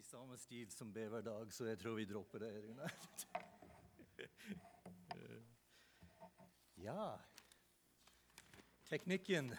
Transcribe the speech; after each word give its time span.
i 0.00 0.02
samme 0.02 0.36
stil 0.40 0.70
som 0.72 0.92
be 0.92 1.02
hver 1.12 1.20
dag, 1.20 1.52
så 1.52 1.66
jeg 1.68 1.78
tror 1.80 1.94
vi 1.98 2.04
dropper 2.08 2.38
det. 2.40 2.62
Rune. 2.64 2.86
ja 6.86 7.18
Teknikken 8.88 9.52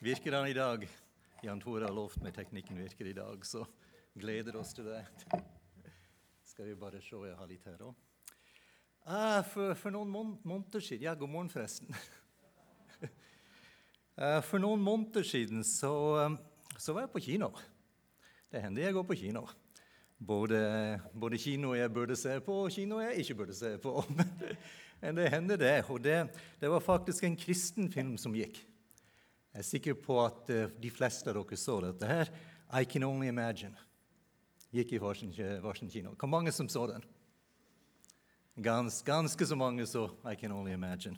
virker 0.00 0.30
den 0.38 0.48
i 0.48 0.56
dag. 0.56 0.88
Jan 1.44 1.60
Tore 1.60 1.84
har 1.84 1.92
lovt 1.92 2.22
meg 2.24 2.32
teknikken 2.38 2.80
virker 2.80 3.06
i 3.10 3.18
dag, 3.18 3.44
så 3.44 3.66
gleder 4.16 4.56
oss 4.56 4.72
til 4.74 4.88
det. 4.88 5.04
Skal 6.48 6.64
vi 6.70 6.80
bare 6.80 7.04
se, 7.04 7.20
jeg 7.28 7.36
har 7.36 7.52
litt 7.52 7.68
her 7.68 7.84
òg. 7.90 7.94
Ah, 9.04 9.44
for, 9.44 9.76
for, 9.76 9.92
noen 9.92 10.40
måneder 10.48 10.80
siden 10.80 11.10
Ja, 11.10 11.14
god 11.14 11.28
morgen, 11.28 11.52
forresten. 11.52 11.92
ah, 14.16 14.40
for 14.40 14.56
noen 14.64 14.80
måneder 14.80 15.28
siden 15.28 15.60
så, 15.60 16.24
så 16.80 16.96
var 16.96 17.04
jeg 17.04 17.16
på 17.18 17.26
kino. 17.28 17.52
Det 18.52 18.62
hender 18.62 18.86
jeg 18.86 18.94
går 18.96 19.06
på 19.08 19.16
kino. 19.18 19.46
Både, 20.16 20.58
både 21.12 21.38
kino 21.38 21.74
jeg 21.76 21.92
burde 21.92 22.16
se 22.16 22.38
på, 22.40 22.62
og 22.64 22.72
kino 22.72 23.00
jeg 23.02 23.20
ikke 23.20 23.34
burde 23.42 23.56
se 23.56 23.74
på. 23.82 23.98
Men 25.02 25.18
det 25.18 25.30
hender, 25.32 25.60
det. 25.60 25.74
Og 25.90 26.00
det, 26.02 26.30
det 26.60 26.70
var 26.70 26.80
faktisk 26.80 27.24
en 27.24 27.36
kristen 27.36 27.90
film 27.92 28.16
som 28.18 28.34
gikk. 28.34 28.62
Jeg 29.52 29.64
er 29.64 29.66
sikker 29.66 29.98
på 30.00 30.18
at 30.24 30.52
uh, 30.52 30.70
de 30.80 30.92
fleste 30.92 31.32
av 31.32 31.36
dere 31.36 31.58
så 31.60 31.80
dette 31.84 32.08
her. 32.08 32.32
I 32.72 32.84
Can 32.84 33.04
Only 33.06 33.28
Imagine. 33.28 33.76
Gikk 34.74 34.96
i 34.96 35.00
varsin, 35.00 35.32
kino. 35.32 36.14
Hvor 36.18 36.28
mange 36.28 36.52
som 36.52 36.68
så 36.68 36.86
den? 36.90 37.04
Gans, 38.56 39.02
ganske 39.04 39.46
så 39.46 39.56
mange 39.56 39.86
så 39.86 40.08
I 40.24 40.34
Can 40.36 40.52
Only 40.52 40.72
Imagine. 40.72 41.16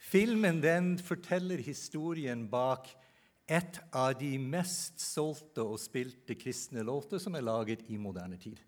Filmen 0.00 0.62
den 0.62 0.94
forteller 0.98 1.60
historien 1.60 2.46
bak 2.48 2.88
et 3.50 3.80
av 3.90 4.12
de 4.14 4.30
mest 4.38 5.00
solgte 5.02 5.64
og 5.66 5.80
spilte 5.82 6.36
kristne 6.38 6.84
låter 6.86 7.18
som 7.18 7.34
er 7.34 7.42
laget 7.42 7.82
i 7.90 7.98
moderne 7.98 8.38
tid. 8.38 8.60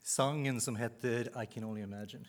Sangen 0.00 0.60
som 0.60 0.78
heter 0.78 1.28
I 1.36 1.44
Can 1.50 1.64
Only 1.64 1.82
Imagine. 1.84 2.24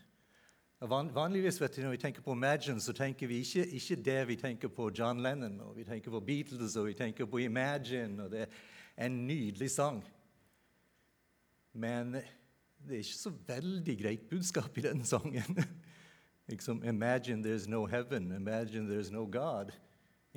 Van, 0.80 1.10
vanligvis 1.14 1.62
vet 1.62 1.76
du, 1.76 1.82
Når 1.82 1.96
vi 1.96 1.98
tenker 1.98 2.22
på 2.22 2.34
Imagine, 2.34 2.82
så 2.82 2.94
tenker 2.94 3.28
vi 3.28 3.40
ikke, 3.40 3.66
ikke, 3.66 3.96
det 3.96 4.28
vi 4.28 4.36
tenker 4.36 4.68
på 4.68 4.92
John 4.98 5.22
Lennon. 5.24 5.62
og 5.62 5.76
Vi 5.78 5.84
tenker 5.84 6.12
på 6.12 6.20
Beatles 6.20 6.76
og 6.76 6.86
vi 6.86 6.94
tenker 6.94 7.26
på 7.26 7.38
Imagine. 7.38 8.24
og 8.24 8.32
Det 8.32 8.42
er 8.42 9.06
en 9.06 9.28
nydelig 9.28 9.72
sang. 9.72 10.04
Men 11.74 12.14
det 12.14 12.94
er 12.94 12.98
ikke 12.98 13.24
så 13.24 13.34
veldig 13.48 13.98
greit 14.02 14.30
budskap 14.30 14.78
i 14.78 14.82
den 14.82 15.06
sangen. 15.06 15.58
liksom, 16.52 16.84
Imagine 16.84 17.44
there's 17.44 17.68
no 17.68 17.86
heaven. 17.86 18.32
Imagine 18.32 18.90
there's 18.90 19.12
no 19.12 19.26
God. 19.26 19.72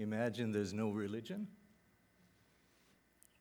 Imagine 0.01 0.53
there's 0.53 0.73
no 0.73 0.89
religion. 0.91 1.47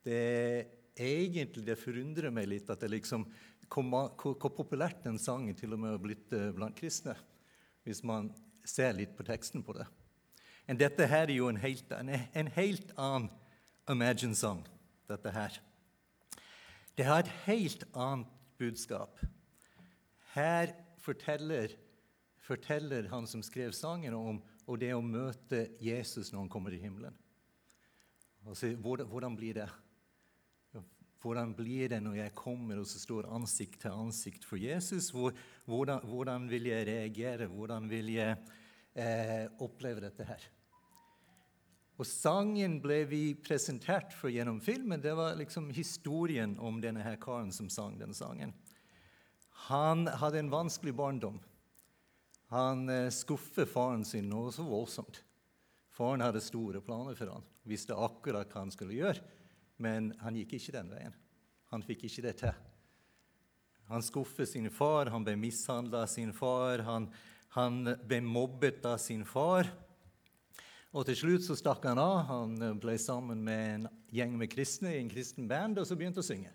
Det 0.04 0.66
egentlig 1.00 1.64
det 1.64 1.78
forundrer 1.80 2.32
meg 2.34 2.48
litt 2.50 2.70
at 2.72 2.82
det 2.82 2.90
liksom, 2.92 3.24
hvor, 3.70 4.50
populært 4.52 5.04
den 5.06 5.18
sangen 5.20 5.56
til 5.56 5.72
og 5.72 5.80
med 5.80 5.94
har 5.94 6.02
blitt 6.02 6.34
eh, 6.36 6.50
blant 6.56 6.76
kristne, 6.76 7.16
hvis 7.86 8.02
man 8.04 8.28
ser 8.66 8.92
litt 8.96 9.14
på 9.16 9.24
teksten 9.26 9.64
på 9.64 9.76
det. 9.78 9.86
Men 10.66 10.78
dette 10.80 11.06
her 11.08 11.26
er 11.26 11.34
jo 11.34 11.48
en 11.50 11.60
helt, 11.60 11.92
en, 11.96 12.12
en 12.12 12.52
helt 12.56 12.92
annen 12.96 13.30
Imagine-sang, 13.90 14.60
dette 15.10 15.32
her. 15.34 15.56
Det 16.94 17.06
har 17.08 17.24
et 17.24 17.32
helt 17.48 17.82
annet 17.90 18.28
budskap. 18.60 19.16
Her 20.34 20.70
forteller, 21.02 21.72
forteller 22.44 23.08
han 23.10 23.26
som 23.26 23.42
skrev 23.42 23.72
sangen, 23.74 24.14
om 24.14 24.38
og 24.70 24.78
det 24.78 24.92
å 24.94 25.02
møte 25.02 25.64
Jesus 25.82 26.30
når 26.30 26.44
han 26.44 26.50
kommer 26.52 26.74
til 26.74 26.84
himmelen. 26.84 27.16
Altså, 28.46 28.70
hvordan, 28.78 29.08
hvordan, 29.10 29.36
blir 29.36 29.58
det? 29.58 29.66
Hvordan 31.20 31.52
blir 31.56 31.90
det 31.92 31.98
når 32.00 32.20
jeg 32.22 32.36
kommer 32.38 32.80
og 32.80 32.86
så 32.88 33.02
står 33.02 33.28
ansikt 33.34 33.82
til 33.82 33.98
ansikt 34.06 34.46
for 34.48 34.62
Jesus? 34.62 35.10
Hvordan, 35.12 36.06
hvordan 36.06 36.46
vil 36.48 36.70
jeg 36.70 36.86
reagere? 36.88 37.50
Hvordan 37.50 37.90
vil 37.90 38.14
jeg 38.14 38.38
eh, 38.94 39.50
oppleve 39.60 40.06
dette 40.06 40.24
her? 40.24 40.46
Og 42.00 42.08
Sangen 42.08 42.78
ble 42.80 43.02
vi 43.10 43.34
presentert 43.36 44.14
for 44.16 44.32
gjennom 44.32 44.62
filmen. 44.64 45.02
Det 45.02 45.12
var 45.18 45.36
liksom 45.36 45.68
historien 45.76 46.54
om 46.56 46.78
denne 46.80 47.04
her 47.04 47.18
karen 47.20 47.52
som 47.52 47.68
sang 47.68 47.98
denne 48.00 48.16
sangen. 48.16 48.54
Han 49.68 50.06
hadde 50.08 50.40
en 50.40 50.52
vanskelig 50.52 50.94
barndom. 50.96 51.36
Han 52.50 52.86
skuffet 52.86 53.14
skuffer 53.14 53.68
faren 53.70 54.04
sin 54.04 54.28
noe 54.30 54.50
så 54.52 54.64
voldsomt. 54.66 55.22
Faren 55.94 56.24
hadde 56.24 56.42
store 56.42 56.80
planer 56.82 57.14
for 57.18 57.30
han, 57.30 57.44
visste 57.68 57.94
akkurat 57.94 58.50
hva 58.50 58.64
han 58.64 58.72
skulle 58.74 58.96
gjøre, 58.96 59.22
men 59.82 60.10
han 60.22 60.38
gikk 60.38 60.56
ikke 60.58 60.74
den 60.78 60.90
veien. 60.90 61.14
Han 61.70 61.84
fikk 61.86 62.08
ikke 62.08 62.24
det 62.26 62.34
til. 62.40 62.56
Han 63.90 64.02
skuffet 64.06 64.48
sin 64.48 64.70
far, 64.70 65.10
han 65.10 65.24
ble 65.26 65.34
mishandla 65.38 66.04
av 66.04 66.10
sin 66.10 66.32
far, 66.34 66.82
han, 66.86 67.08
han, 67.56 67.82
ble 68.06 68.20
mobbet 68.22 68.84
av 68.86 69.00
sin 69.02 69.24
far. 69.26 69.66
Og 70.90 71.06
til 71.06 71.18
slutt 71.18 71.46
så 71.46 71.56
stakk 71.58 71.86
han 71.86 71.98
av. 72.02 72.24
Han 72.28 72.78
ble 72.82 72.96
sammen 72.98 73.42
med 73.46 73.66
en 73.74 73.88
gjeng 74.14 74.36
med 74.38 74.50
kristne 74.50 74.94
i 74.94 75.00
en 75.02 75.10
kristen 75.10 75.46
band 75.50 75.78
og 75.78 75.86
så 75.86 75.98
begynte 75.98 76.22
å 76.22 76.26
synge. 76.26 76.50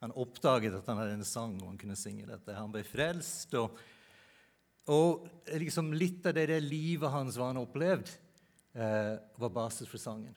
Han 0.00 0.12
oppdaget 0.20 0.76
at 0.76 0.88
han 0.88 1.00
hadde 1.00 1.18
en 1.18 1.28
sang 1.28 1.56
og 1.62 1.70
han 1.70 1.80
kunne 1.80 1.96
synge 1.96 2.28
dette. 2.28 2.56
Han 2.56 2.72
ble 2.72 2.84
frelst. 2.84 3.52
og 3.56 3.80
og 4.90 5.28
liksom 5.56 5.92
litt 5.96 6.26
av 6.28 6.36
det 6.36 6.48
der 6.50 6.64
livet 6.64 7.12
hans 7.12 7.38
var 7.40 7.52
han 7.52 7.62
opplevd, 7.62 8.10
eh, 8.74 9.14
var 9.40 9.52
basis 9.54 9.88
for 9.88 10.00
sangen. 10.00 10.34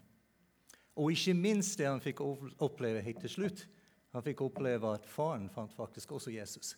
Og 0.98 1.12
ikke 1.14 1.36
minst 1.38 1.78
det 1.78 1.90
han 1.90 2.02
fikk 2.02 2.24
oppleve 2.24 3.04
helt 3.06 3.20
til 3.22 3.34
slutt. 3.34 3.66
Han 4.16 4.24
fikk 4.26 4.42
oppleve 4.48 4.96
at 4.96 5.06
faren 5.06 5.50
fant 5.54 5.74
faktisk 5.76 6.16
også 6.18 6.34
Jesus. 6.34 6.76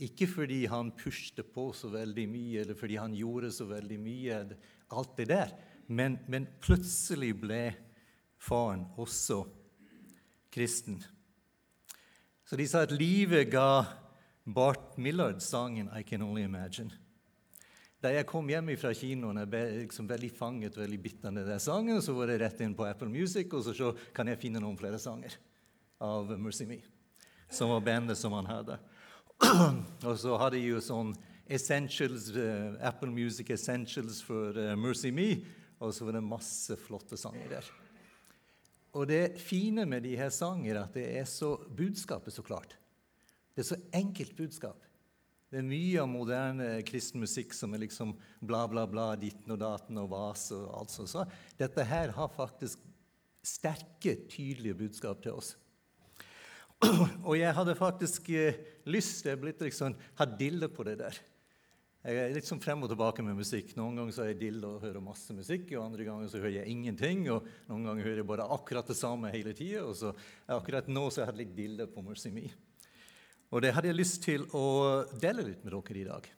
Ikke 0.00 0.26
fordi 0.26 0.64
han 0.72 0.90
pushte 0.96 1.44
på 1.44 1.68
så 1.76 1.90
veldig 1.92 2.26
mye, 2.32 2.62
eller 2.62 2.74
fordi 2.74 2.96
han 2.96 3.14
gjorde 3.14 3.52
så 3.52 3.68
veldig 3.68 3.98
mye, 4.00 4.40
alt 4.96 5.16
det 5.18 5.28
der, 5.28 5.52
men, 5.86 6.16
men 6.26 6.48
plutselig 6.62 7.34
ble 7.42 7.64
faren 8.40 8.86
også 8.98 9.42
kristen. 10.50 10.98
Så 12.48 12.56
de 12.58 12.66
sa 12.66 12.82
at 12.86 12.94
livet 12.96 13.50
ga 13.52 13.84
Bart 14.54 14.96
Millard-sangen 14.98 15.88
'I 15.88 16.02
Can 16.02 16.22
Only 16.22 16.44
Imagine'. 16.44 16.92
Da 18.00 18.08
jeg 18.14 18.24
kom 18.26 18.48
hjem 18.48 18.70
fra 18.80 18.94
kinoen, 18.96 19.42
jeg 19.42 19.50
ble 19.52 19.60
liksom 19.82 20.06
veldig 20.08 20.30
fanget 20.32 20.76
veldig 20.80 20.98
bitt 21.02 21.24
av 21.28 21.36
den 21.36 21.60
sangen. 21.60 22.00
Så 22.00 22.14
var 22.16 22.30
det 22.30 22.38
rett 22.40 22.62
inn 22.64 22.74
på 22.74 22.86
Apple 22.88 23.10
Music, 23.12 23.52
og 23.52 23.64
så, 23.66 23.74
så 23.76 23.90
kan 24.16 24.30
jeg 24.30 24.40
finne 24.40 24.62
noen 24.62 24.78
flere 24.80 24.98
sanger 24.98 25.36
av 26.00 26.32
Mercy 26.40 26.64
Me, 26.64 26.78
som 27.52 27.68
var 27.74 27.84
bandet 27.84 28.16
som 28.16 28.32
han 28.32 28.48
hadde. 28.48 28.78
og 30.08 30.16
så 30.16 30.38
hadde 30.40 30.56
jeg 30.56 30.72
jo 30.72 30.80
sånn 30.84 31.12
Essentials, 31.50 32.30
uh, 32.32 32.78
Apple 32.88 33.10
Music 33.12 33.50
Essentials 33.52 34.22
for 34.24 34.56
uh, 34.56 34.72
Mercy 34.80 35.12
Me, 35.12 35.34
og 35.80 35.92
så 35.92 36.08
var 36.08 36.16
det 36.16 36.24
masse 36.24 36.76
flotte 36.80 37.20
sanger 37.20 37.52
der. 37.52 37.70
Og 38.96 39.06
det 39.12 39.36
fine 39.42 39.84
med 39.86 40.08
de 40.08 40.16
her 40.16 40.32
sanger 40.32 40.72
er 40.72 40.84
at 40.86 40.96
det 40.96 41.04
er 41.20 41.28
så 41.28 41.52
budskapet 41.76 42.32
så 42.32 42.42
klart. 42.46 42.79
Det 43.54 43.64
er 43.64 43.68
så 43.72 43.80
enkelt 43.96 44.36
budskap. 44.38 44.86
Det 45.50 45.58
er 45.58 45.66
mye 45.66 45.98
av 45.98 46.06
moderne 46.06 46.66
kristen 46.86 47.22
musikk 47.24 47.54
som 47.56 47.72
er 47.74 47.82
liksom 47.82 48.12
bla, 48.38 48.62
bla, 48.70 48.84
bla, 48.86 49.08
ditten 49.18 49.50
og 49.50 49.58
daten 49.58 49.98
og 49.98 50.12
vas 50.12 50.46
og 50.54 50.68
alt 50.78 50.94
sånt. 50.94 51.10
Så 51.10 51.24
dette 51.58 51.86
her 51.90 52.14
har 52.14 52.30
faktisk 52.36 52.84
sterke, 53.42 54.14
tydelige 54.30 54.78
budskap 54.84 55.24
til 55.24 55.40
oss. 55.40 55.56
Og 57.28 57.34
jeg 57.36 57.52
hadde 57.56 57.76
faktisk 57.76 58.30
eh, 58.36 58.60
lyst 58.88 59.24
til 59.24 59.36
å 59.36 59.50
liksom, 59.50 59.96
ha 60.20 60.26
dille 60.38 60.68
på 60.72 60.86
det 60.86 60.96
der. 61.02 61.18
Jeg 62.00 62.16
er 62.16 62.30
litt 62.32 62.48
sånn 62.48 62.62
frem 62.64 62.80
og 62.80 62.88
tilbake 62.88 63.20
med 63.24 63.36
musikk. 63.36 63.74
Noen 63.76 63.98
ganger 63.98 64.14
så 64.16 64.22
er 64.24 64.30
jeg 64.30 64.40
dille 64.46 64.64
og 64.64 64.84
hører 64.86 65.04
masse 65.04 65.34
musikk, 65.36 65.66
og 65.74 65.90
andre 65.90 66.06
ganger 66.06 66.30
så 66.32 66.40
hører 66.40 66.62
jeg 66.62 66.72
ingenting. 66.72 67.26
Og 67.28 67.44
noen 67.68 67.90
ganger 67.90 68.06
hører 68.06 68.22
jeg 68.22 68.30
bare 68.30 68.48
akkurat 68.56 68.88
det 68.88 68.96
samme 68.96 69.32
hele 69.34 69.52
tida. 69.56 70.14
Akkurat 70.48 70.88
nå 70.88 71.08
så 71.10 71.20
jeg 71.20 71.32
hadde 71.32 71.42
litt 71.42 71.52
dille 71.58 71.90
på 71.90 72.04
Mercy 72.06 72.32
Me. 72.32 72.46
Og 73.50 73.62
det 73.64 73.72
hadde 73.74 73.90
jeg 73.90 73.98
lyst 73.98 74.20
til 74.22 74.44
å 74.54 74.66
dele 75.18 75.42
litt 75.48 75.64
med 75.64 75.74
dere 75.74 75.98
i 75.98 76.06
dag. 76.06 76.28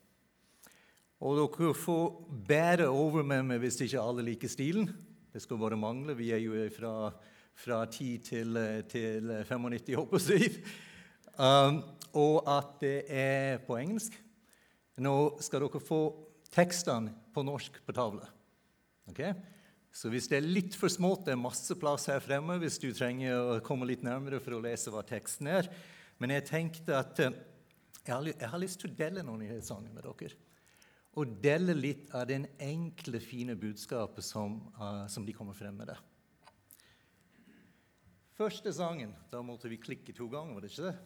Og 1.22 1.38
dere 1.38 1.74
får 1.76 2.06
bære 2.48 2.88
over 2.88 3.26
med 3.26 3.44
meg 3.50 3.60
hvis 3.62 3.82
ikke 3.84 4.00
alle 4.00 4.24
liker 4.26 4.50
stilen. 4.50 4.88
Det 5.32 5.42
skal 5.44 5.60
bare 5.60 5.78
mangle. 5.78 6.16
Vi 6.18 6.32
er 6.32 6.40
jo 6.42 6.56
fra, 6.72 7.12
fra 7.54 7.84
10 7.84 8.16
til, 8.26 8.58
til 8.90 9.30
95, 9.48 9.94
håper 10.00 10.26
jeg. 10.32 10.56
Um, 11.36 11.82
og 12.18 12.48
at 12.50 12.74
det 12.82 12.98
er 13.08 13.62
på 13.64 13.78
engelsk. 13.80 14.16
Nå 15.00 15.14
skal 15.40 15.64
dere 15.64 15.80
få 15.80 16.02
tekstene 16.52 17.14
på 17.32 17.44
norsk 17.44 17.78
på 17.84 17.94
tavla. 17.96 18.26
Okay? 19.08 19.32
Så 19.92 20.08
hvis 20.12 20.28
det 20.28 20.40
er 20.40 20.48
litt 20.48 20.76
for 20.76 20.92
smått, 20.92 21.26
det 21.26 21.36
er 21.36 21.40
masse 21.40 21.76
plass 21.76 22.08
her 22.08 22.20
fremme 22.24 22.58
hvis 22.60 22.80
du 22.80 22.90
trenger 22.96 23.36
å 23.36 23.56
komme 23.64 23.88
litt 23.88 24.04
nærmere 24.04 24.40
for 24.40 24.56
å 24.56 24.62
lese 24.64 24.92
hva 24.92 25.04
teksten 25.04 25.48
er. 25.52 25.68
Men 26.18 26.36
jeg 26.36 26.46
tenkte 26.48 26.96
at 26.98 27.20
eh, 27.22 27.34
jeg 28.02 28.48
har, 28.50 28.58
lyst 28.58 28.80
til 28.82 28.90
å 28.90 28.96
dele 28.98 29.22
noen 29.22 29.44
nyhetssanger 29.44 29.92
med 29.94 30.02
dere. 30.02 30.38
Og 31.20 31.36
dele 31.44 31.74
litt 31.76 32.08
av 32.16 32.26
den 32.26 32.48
enkle, 32.62 33.20
fine 33.22 33.54
budskapet 33.58 34.24
som, 34.24 34.56
uh, 34.78 35.04
som 35.12 35.26
de 35.26 35.34
kommer 35.36 35.54
frem 35.54 35.76
med 35.76 35.92
der. 35.92 36.00
Første 38.32 38.72
sangen 38.72 39.12
Da 39.30 39.42
måtte 39.44 39.68
vi 39.68 39.76
klikke 39.76 40.14
to 40.16 40.26
ganger, 40.32 40.56
var 40.56 40.64
det 40.64 40.72
ikke 40.72 40.88
det? 40.88 40.96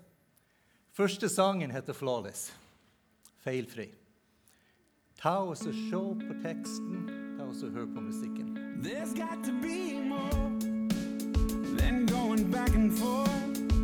Første 0.97 1.29
sangen 1.29 1.71
heter 1.71 1.93
'Flawless'. 1.93 2.53
Feilfri. 3.45 3.91
Ta 5.19 5.39
oss 5.45 5.67
og 5.67 5.75
se 5.75 6.01
på 6.27 6.35
teksten. 6.43 7.37
Ta 7.39 7.45
oss 7.45 7.63
og 7.63 7.71
hør 7.71 7.87
på 7.95 8.01
musikken. 8.01 8.57
There's 8.83 9.13
got 9.15 9.45
to 9.45 9.53
be 9.61 10.01
more 10.01 10.51
than 11.77 12.07
going 12.07 12.51
back 12.51 12.75
and 12.75 12.93
forth. 12.93 13.76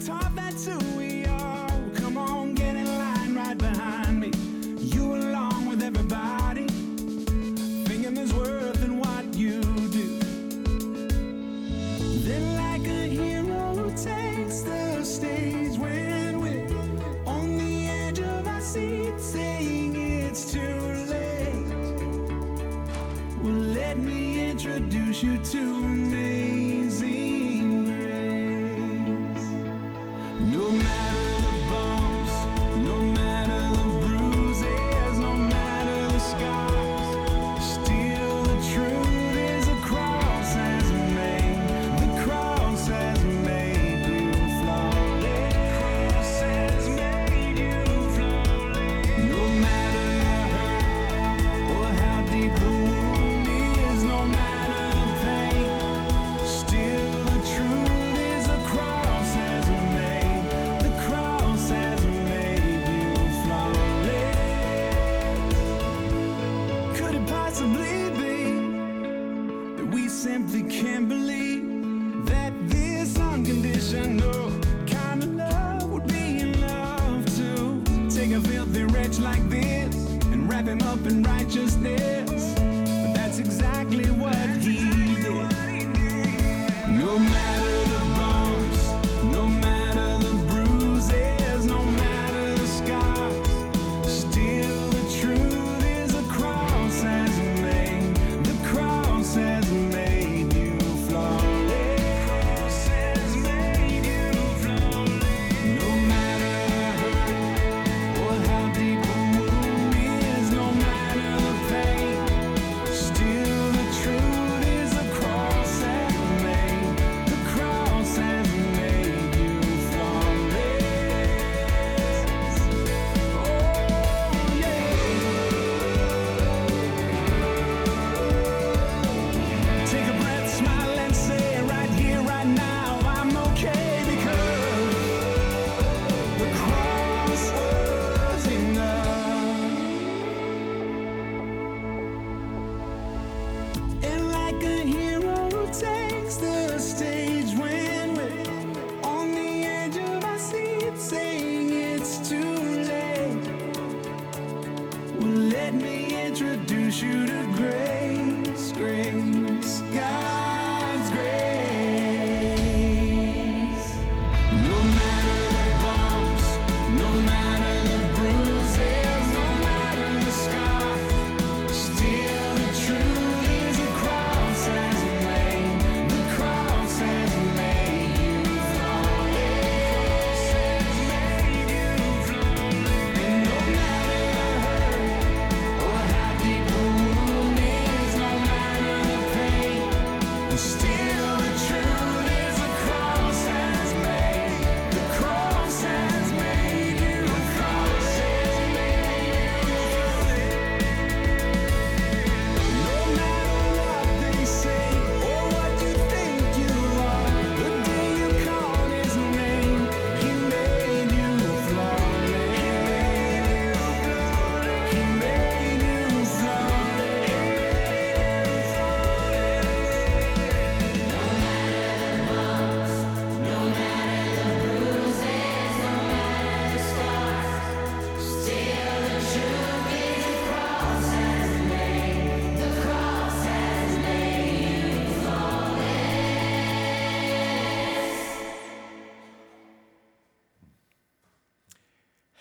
It's 0.00 0.08
hard 0.08 0.34
that 0.34 0.56
too. 0.56 1.09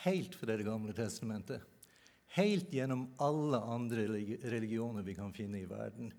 helt 0.10 0.36
fra 0.36 0.58
Det 0.58 0.66
gamle 0.66 0.94
testamentet, 0.98 1.62
helt 2.36 2.74
gjennom 2.74 3.08
alle 3.22 3.60
andre 3.62 4.06
religioner 4.50 5.06
vi 5.06 5.16
kan 5.18 5.34
finne 5.34 5.62
i 5.62 5.70
verden, 5.70 6.12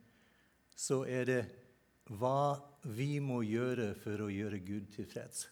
så 0.74 1.02
er 1.06 1.26
det 1.26 1.40
hva 2.10 2.58
vi 2.82 3.18
må 3.22 3.42
gjøre 3.46 3.92
for 4.00 4.24
å 4.24 4.30
gjøre 4.32 4.62
Gud 4.64 4.88
tilfreds. 4.94 5.46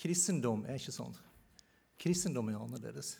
Kristendom 0.00 0.64
er 0.64 0.78
ikke 0.80 0.94
sånn. 0.94 1.14
Kristendom 2.00 2.48
er 2.48 2.58
annerledes. 2.58 3.18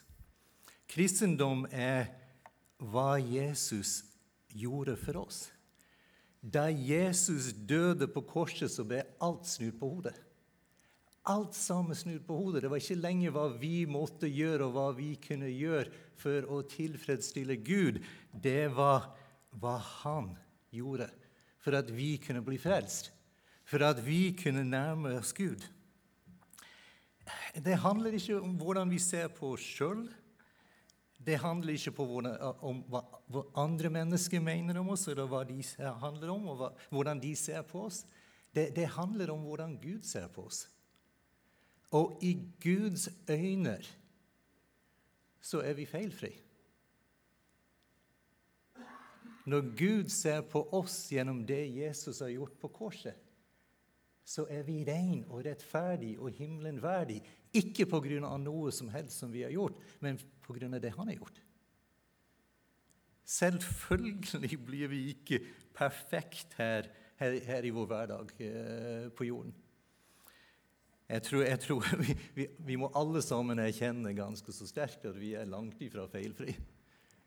Kristendom 0.91 1.67
er 1.71 2.09
hva 2.81 3.19
Jesus 3.21 4.01
gjorde 4.57 4.97
for 4.99 5.21
oss. 5.21 5.45
Da 6.41 6.71
Jesus 6.73 7.53
døde 7.53 8.09
på 8.09 8.23
korset, 8.25 8.73
så 8.73 8.87
ble 8.89 9.05
alt 9.21 9.45
snudd 9.47 9.77
på 9.79 9.91
hodet. 9.93 10.17
Alt 11.29 11.55
sammen 11.55 11.97
snudd 11.97 12.23
på 12.25 12.37
hodet. 12.39 12.63
Det 12.65 12.71
var 12.73 12.81
ikke 12.81 12.97
lenger 12.97 13.35
hva 13.35 13.47
vi 13.61 13.85
måtte 13.91 14.29
gjøre, 14.31 14.67
og 14.67 14.77
hva 14.77 14.87
vi 14.97 15.11
kunne 15.21 15.51
gjøre 15.53 15.91
for 16.21 16.47
å 16.49 16.63
tilfredsstille 16.69 17.59
Gud. 17.61 18.01
Det 18.33 18.71
var 18.73 19.11
hva 19.61 19.77
han 20.03 20.33
gjorde 20.73 21.11
for 21.61 21.77
at 21.77 21.91
vi 21.93 22.15
kunne 22.23 22.41
bli 22.45 22.57
frelst, 22.61 23.11
for 23.69 23.85
at 23.85 24.01
vi 24.05 24.31
kunne 24.39 24.65
nærme 24.65 25.13
oss 25.19 25.35
Gud. 25.37 25.61
Det 27.55 27.77
handler 27.83 28.17
ikke 28.17 28.41
om 28.41 28.57
hvordan 28.59 28.91
vi 28.91 28.99
ser 29.03 29.29
på 29.35 29.53
oss 29.55 29.65
sjøl. 29.77 30.07
Det 31.21 31.37
handler 31.43 31.77
ikke 31.77 31.93
hvordan, 31.93 32.39
om 32.65 32.81
hva, 32.89 33.03
hva, 33.29 33.45
andre 33.61 33.91
mennesker 33.93 34.41
mener 34.41 34.81
om 34.81 34.95
oss, 34.95 35.05
eller 35.13 35.29
hva 35.29 35.45
de 35.45 35.61
handler 36.01 36.33
om, 36.33 36.49
og 36.49 36.61
hva, 36.63 36.71
hvordan 36.89 37.21
de 37.21 37.35
ser 37.37 37.61
på 37.69 37.85
oss. 37.91 38.07
Det, 38.51 38.71
det 38.75 38.89
handler 38.97 39.35
om 39.35 39.45
hvordan 39.45 39.77
Gud 39.83 40.07
ser 40.09 40.31
på 40.33 40.49
oss. 40.49 40.65
Og 41.91 42.19
i 42.23 42.37
Guds 42.63 43.09
øyne 43.31 43.79
så 45.41 45.63
er 45.65 45.75
vi 45.75 45.87
feilfri. 45.89 46.31
Når 49.51 49.73
Gud 49.79 50.09
ser 50.13 50.45
på 50.47 50.63
oss 50.77 51.09
gjennom 51.11 51.43
det 51.49 51.65
Jesus 51.75 52.21
har 52.21 52.31
gjort 52.31 52.59
på 52.61 52.69
korset, 52.69 53.17
så 54.25 54.45
er 54.53 54.63
vi 54.63 54.83
ren 54.87 55.25
og 55.27 55.43
rettferdig 55.47 56.13
og 56.21 56.31
himmelen 56.37 56.79
verdig. 56.83 57.19
Ikke 57.57 57.87
pga. 57.89 58.21
noe 58.39 58.71
som 58.71 58.89
helst 58.89 59.19
som 59.19 59.33
vi 59.33 59.43
har 59.43 59.51
gjort, 59.51 59.81
men 60.01 60.21
pga. 60.45 60.69
det 60.79 60.93
han 60.95 61.09
har 61.09 61.17
gjort. 61.17 61.41
Selvfølgelig 63.25 64.59
blir 64.67 64.89
vi 64.89 65.01
ikke 65.15 65.41
perfekt 65.75 66.55
her, 66.59 66.87
her, 67.17 67.41
her 67.47 67.65
i 67.65 67.71
vår 67.71 67.87
hverdag 67.87 68.33
eh, 68.39 69.11
på 69.11 69.25
jorden. 69.25 69.55
Jeg 71.11 71.25
tror, 71.27 71.43
jeg 71.43 71.61
tror 71.65 71.87
vi, 72.05 72.15
vi, 72.37 72.47
vi, 72.67 72.77
må 72.79 72.91
alle 72.95 73.23
sammen 73.25 73.59
erkjenne 73.59 74.15
ganske 74.15 74.55
så 74.55 74.69
sterkt 74.69 75.09
at 75.11 75.19
vi 75.19 75.35
er 75.39 75.49
langt 75.51 75.81
ifra 75.83 76.07
feilfri 76.11 76.55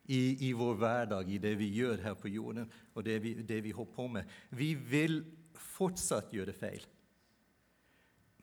i, 0.06 0.48
i, 0.48 0.52
vår 0.56 0.80
hverdag, 0.80 1.30
i 1.32 1.40
det 1.42 1.54
vi 1.60 1.70
gjør 1.78 2.02
her 2.04 2.16
på 2.20 2.32
jorden, 2.32 2.68
og 2.94 3.06
det 3.08 3.20
vi, 3.24 3.36
det 3.44 3.62
vi 3.64 3.72
holder 3.76 3.96
på 3.96 4.08
med. 4.18 4.36
Vi 4.52 4.74
vil 4.76 5.22
fortsatt 5.56 6.34
gjøre 6.36 6.56
feil. 6.56 6.84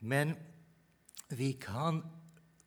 Men 0.01 0.33
vi 1.29 1.53
kan 1.61 2.01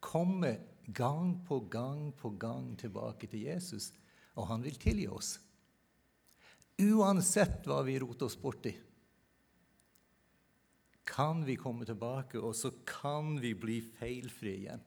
komme 0.04 0.54
gang 0.86 1.34
på 1.46 1.58
gang 1.70 2.12
på 2.14 2.30
gang 2.38 2.74
tilbake 2.78 3.26
til 3.30 3.48
Jesus, 3.48 3.90
og 4.38 4.48
han 4.50 4.62
vil 4.62 4.78
tilgi 4.78 5.08
oss. 5.10 5.36
Uansett 6.82 7.66
hva 7.70 7.82
vi 7.86 7.98
roter 8.02 8.28
oss 8.28 8.38
borti, 8.38 8.74
kan 11.04 11.44
vi 11.44 11.56
komme 11.60 11.86
tilbake, 11.86 12.40
og 12.40 12.56
så 12.56 12.72
kan 12.88 13.36
vi 13.40 13.52
bli 13.54 13.78
feilfrie 13.98 14.64
igjen. 14.64 14.84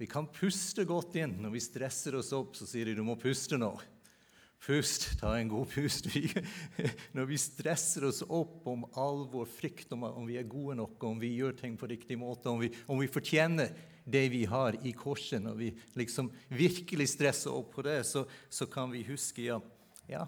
Vi 0.00 0.08
kan 0.10 0.26
puste 0.26 0.86
godt 0.88 1.14
inn. 1.20 1.36
Når 1.44 1.54
vi 1.54 1.62
stresser 1.62 2.16
oss 2.18 2.32
opp, 2.34 2.56
så 2.58 2.66
sier 2.66 2.88
de 2.88 2.96
du 2.98 3.04
må 3.06 3.14
puste 3.20 3.58
nå. 3.60 3.70
Pust, 4.64 5.10
ta 5.20 5.34
en 5.36 5.50
god 5.52 5.68
pust. 5.70 6.08
når 7.16 7.28
vi 7.28 7.38
stresser 7.38 8.06
oss 8.08 8.22
opp 8.24 8.64
om 8.70 8.86
all 8.98 9.26
vår 9.30 9.50
frykt 9.50 9.92
om, 9.94 10.06
vi 10.26 10.38
er 10.40 10.48
gode 10.48 10.78
nok, 10.80 10.96
om 11.04 11.20
vi 11.20 11.34
gjør 11.36 11.54
ting 11.58 11.76
på 11.78 11.90
riktig 11.90 12.18
måte, 12.18 12.48
om 12.50 12.62
vi, 12.64 12.72
om 12.88 13.02
vi 13.02 13.10
fortjener 13.12 13.74
det 14.04 14.24
vi 14.32 14.42
har 14.48 14.76
i 14.84 14.92
korset, 14.96 15.42
når 15.44 15.60
vi 15.60 15.70
liksom 16.00 16.32
virkelig 16.48 17.10
stresser 17.12 17.52
opp 17.52 17.74
på 17.76 17.84
det, 17.86 18.00
så, 18.08 18.24
så 18.48 18.66
kan 18.72 18.90
vi 18.92 19.04
huske 19.06 19.44
ja, 19.46 19.60
ja 20.08 20.24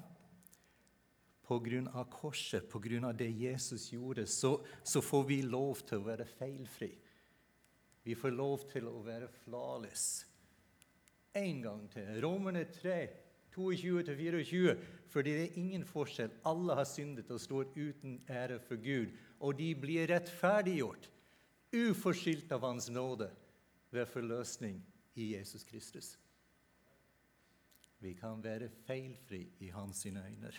av 1.48 2.08
korset, 2.10 2.74
av 3.04 3.16
det 3.16 3.30
Jesus 3.30 3.92
gjorde, 3.92 4.26
så, 4.26 4.64
så 4.82 5.02
får 5.02 5.24
vi 5.24 5.42
lov 5.42 5.82
til 5.86 5.98
å 5.98 6.06
være 6.06 6.26
feilfri. 6.26 6.90
Vi 8.06 8.14
får 8.14 8.34
lov 8.34 8.66
til 8.70 8.86
å 8.86 9.02
være 9.02 9.28
flawless. 9.44 10.26
En 11.34 11.62
gang 11.62 11.86
til. 11.90 12.20
Romerne 12.22 12.64
3, 12.70 12.98
22-24. 13.56 14.76
Fordi 15.08 15.32
det 15.32 15.44
er 15.46 15.58
ingen 15.58 15.84
forskjell. 15.84 16.30
Alle 16.46 16.76
har 16.78 16.86
syndet 16.88 17.30
og 17.30 17.40
står 17.40 17.72
uten 17.76 18.20
ære 18.28 18.60
for 18.62 18.76
Gud. 18.76 19.14
Og 19.40 19.56
de 19.58 19.72
blir 19.74 20.06
rettferdiggjort, 20.10 21.10
uforskyldt 21.74 22.52
av 22.52 22.64
Hans 22.66 22.88
nåde, 22.90 23.30
ved 23.90 24.06
forløsning 24.10 24.80
i 25.16 25.32
Jesus 25.34 25.64
Kristus. 25.64 26.16
Vi 27.98 28.12
kan 28.14 28.42
være 28.44 28.68
feilfri 28.86 29.46
i 29.64 29.70
Hans 29.72 30.06
øyne. 30.06 30.52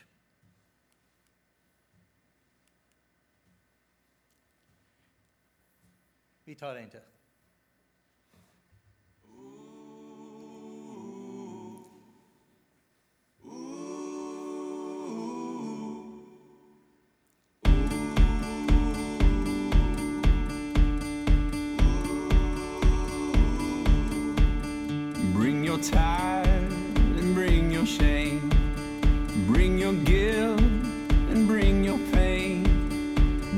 Vi 6.48 6.56
tar 6.56 6.78
en. 6.78 6.90
Bring 25.34 25.66
your 25.66 25.78
tithe 25.80 26.48
and 27.18 27.36
bring 27.36 27.72
your 27.74 27.86
shame. 27.86 28.50
Bring 29.48 29.78
your 29.78 29.94
guilt 30.06 30.62
and 31.30 31.46
bring 31.46 31.84
your 31.84 32.00
pain. 32.14 32.64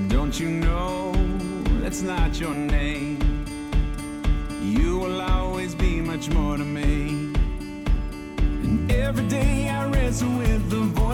Don't 0.10 0.40
you 0.40 0.50
know 0.50 1.14
that's 1.82 2.02
not 2.02 2.40
your 2.40 2.56
name? 2.56 2.79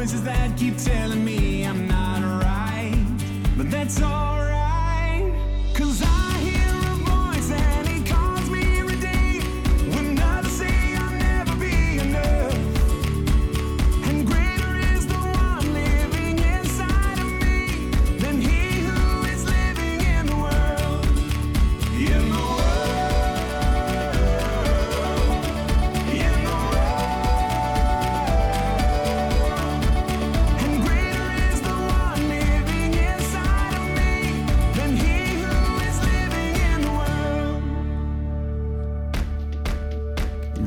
Voices 0.06 0.24
that 0.24 0.56
keep 0.56 0.78
telling 0.78 1.25
me 1.25 1.25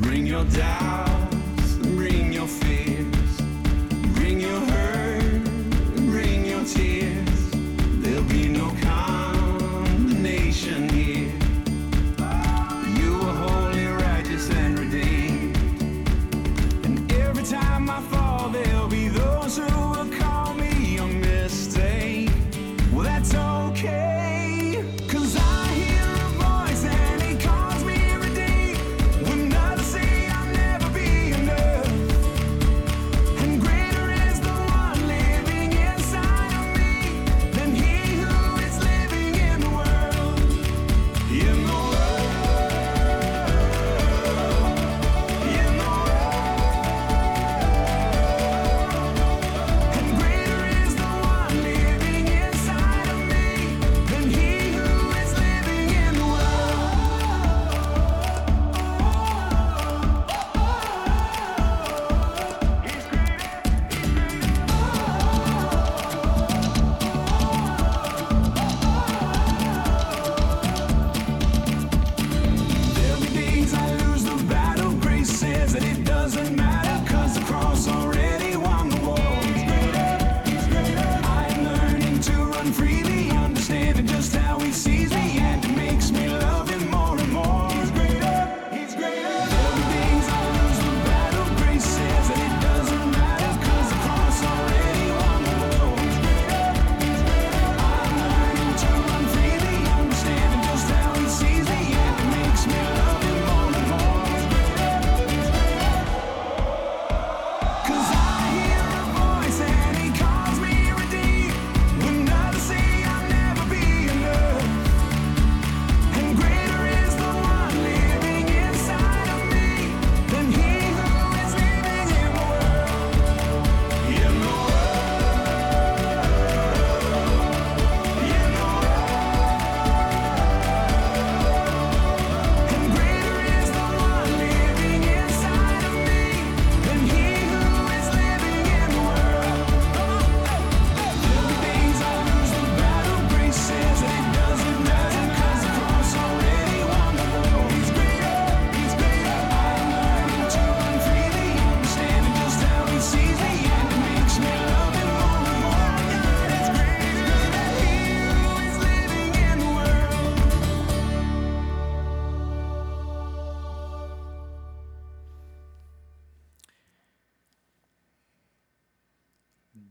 Bring 0.01 0.27
your 0.27 0.45
doubts, 0.45 1.08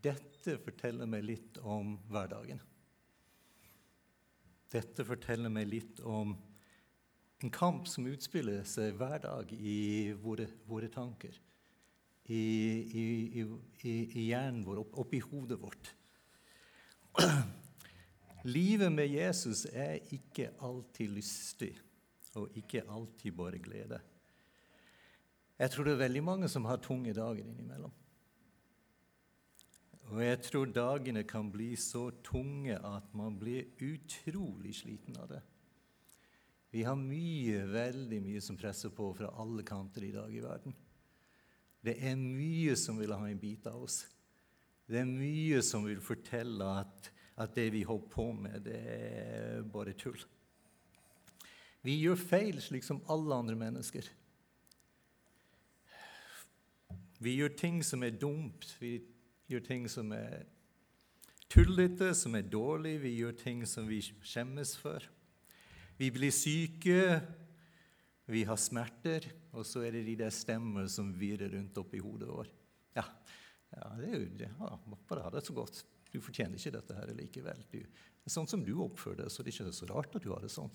dette 0.02 0.56
forteller 0.62 1.08
meg 1.10 1.24
litt 1.26 1.58
om 1.62 1.96
hverdagen. 2.10 2.60
Dette 4.68 5.04
forteller 5.06 5.52
meg 5.52 5.68
litt 5.70 6.00
om 6.04 6.34
en 7.38 7.52
kamp 7.54 7.86
som 7.88 8.08
utspiller 8.10 8.64
seg 8.66 8.96
hver 8.98 9.22
dag 9.22 9.52
i 9.54 10.12
våre, 10.18 10.48
våre 10.68 10.90
tanker. 10.92 11.36
I, 12.28 12.42
i, 13.00 13.04
i, 13.40 13.92
i 14.20 14.24
hjernen 14.28 14.64
vår, 14.66 14.82
opp, 14.82 14.98
oppi 15.00 15.20
hodet 15.24 15.56
vårt. 15.62 15.94
Livet 18.48 18.92
med 18.92 19.08
Jesus 19.08 19.64
er 19.72 20.02
ikke 20.14 20.50
alltid 20.64 21.14
lystig 21.16 21.72
og 22.38 22.52
ikke 22.58 22.84
alltid 22.84 23.34
bare 23.34 23.58
glede. 23.62 24.02
Jeg 25.58 25.72
tror 25.72 25.88
det 25.88 25.96
er 25.96 26.04
veldig 26.04 26.22
mange 26.22 26.50
som 26.52 26.68
har 26.68 26.82
tunge 26.84 27.14
dager 27.16 27.42
innimellom. 27.42 27.94
Og 30.08 30.22
jeg 30.24 30.40
tror 30.46 30.70
dagene 30.72 31.22
kan 31.28 31.50
bli 31.52 31.74
så 31.76 32.08
tunge 32.24 32.78
at 32.80 33.08
man 33.16 33.36
blir 33.40 33.68
utrolig 33.84 34.72
sliten 34.80 35.18
av 35.20 35.28
det. 35.34 35.40
Vi 36.72 36.84
har 36.84 36.96
mye, 37.00 37.64
veldig 37.68 38.20
mye 38.24 38.40
som 38.44 38.56
presser 38.60 38.92
på 38.92 39.10
fra 39.16 39.32
alle 39.40 39.64
kanter 39.68 40.04
i 40.04 40.12
dag 40.12 40.32
i 40.32 40.44
verden. 40.44 40.76
Det 41.84 41.94
er 42.04 42.16
mye 42.20 42.74
som 42.76 42.98
vil 43.00 43.12
ha 43.14 43.28
en 43.28 43.40
bit 43.40 43.68
av 43.68 43.84
oss. 43.84 44.02
Det 44.88 45.00
er 45.02 45.08
mye 45.08 45.60
som 45.64 45.84
vil 45.84 46.00
fortelle 46.00 46.64
at, 46.82 47.10
at 47.36 47.54
det 47.56 47.68
vi 47.72 47.84
holder 47.88 48.12
på 48.12 48.30
med, 48.32 48.62
det 48.64 48.80
er 48.80 49.68
bare 49.68 49.96
tull. 49.96 50.20
Vi 51.84 51.94
gjør 52.00 52.18
feil 52.20 52.58
slik 52.64 52.84
som 52.84 53.04
alle 53.12 53.36
andre 53.36 53.56
mennesker. 53.56 54.08
Vi 57.20 57.36
gjør 57.36 57.54
ting 57.58 57.80
som 57.84 58.02
er 58.06 58.16
dumt. 58.16 58.66
Vi 58.80 58.96
gjør 59.48 59.64
ting 59.64 59.88
som 59.90 60.12
er 60.12 60.44
tullete, 61.48 62.12
som 62.16 62.36
er 62.36 62.48
dårlig. 62.48 62.98
Vi 63.02 63.16
gjør 63.18 63.36
ting 63.40 63.64
som 63.68 63.88
vi 63.88 64.00
skjemmes 64.04 64.74
for. 64.80 65.04
Vi 65.98 66.10
blir 66.14 66.32
syke, 66.34 67.18
vi 68.28 68.44
har 68.46 68.60
smerter, 68.60 69.24
og 69.56 69.64
så 69.66 69.82
er 69.86 69.96
det 69.96 70.04
de 70.06 70.18
der 70.20 70.34
stemmer 70.34 70.86
som 70.92 71.14
virrer 71.16 71.50
rundt 71.56 71.80
oppi 71.80 72.00
hodet 72.04 72.28
vårt. 72.28 72.52
Ja, 72.94 73.06
ja, 73.72 73.88
det 73.98 74.10
er 74.10 74.14
jo 74.14 74.28
det. 74.38 74.50
Ja, 74.60 74.76
bare 75.08 75.24
ha 75.24 75.32
det 75.32 75.42
så 75.46 75.56
godt. 75.56 75.82
Du 76.12 76.20
fortjener 76.24 76.60
ikke 76.60 76.76
dette 76.76 76.96
her 76.96 77.10
likevel. 77.16 77.64
Du, 77.72 77.80
sånn 78.28 78.48
som 78.48 78.62
du 78.64 78.74
oppfører 78.84 79.24
deg, 79.24 79.32
så 79.32 79.42
det 79.42 79.52
er 79.52 79.58
ikke 79.58 79.76
så 79.76 79.88
rart 79.90 80.14
at 80.16 80.24
du 80.24 80.30
har 80.32 80.44
det 80.44 80.52
sånn. 80.52 80.72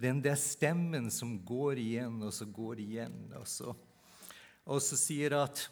Den 0.00 0.20
der 0.24 0.36
stemmen 0.40 1.08
som 1.12 1.38
går 1.46 1.80
igjen 1.80 2.18
og 2.24 2.32
så 2.36 2.48
går 2.48 2.82
igjen, 2.84 3.16
og 3.38 3.46
så, 3.48 3.72
og 4.66 4.82
så 4.84 4.98
sier 5.00 5.38
at 5.38 5.68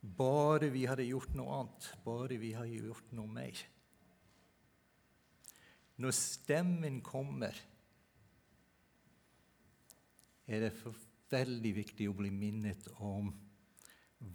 bare 0.00 0.70
vi 0.70 0.84
hadde 0.86 1.06
gjort 1.08 1.34
noe 1.36 1.60
annet, 1.60 1.90
bare 2.04 2.38
vi 2.38 2.52
hadde 2.54 2.78
gjort 2.78 3.12
noe 3.16 3.30
mer. 3.30 3.60
Når 5.98 6.14
stemmen 6.14 7.00
kommer, 7.02 7.56
er 10.48 10.62
det 10.64 10.74
veldig 11.28 11.72
viktig 11.76 12.06
å 12.08 12.16
bli 12.16 12.30
minnet 12.32 12.86
om 13.02 13.32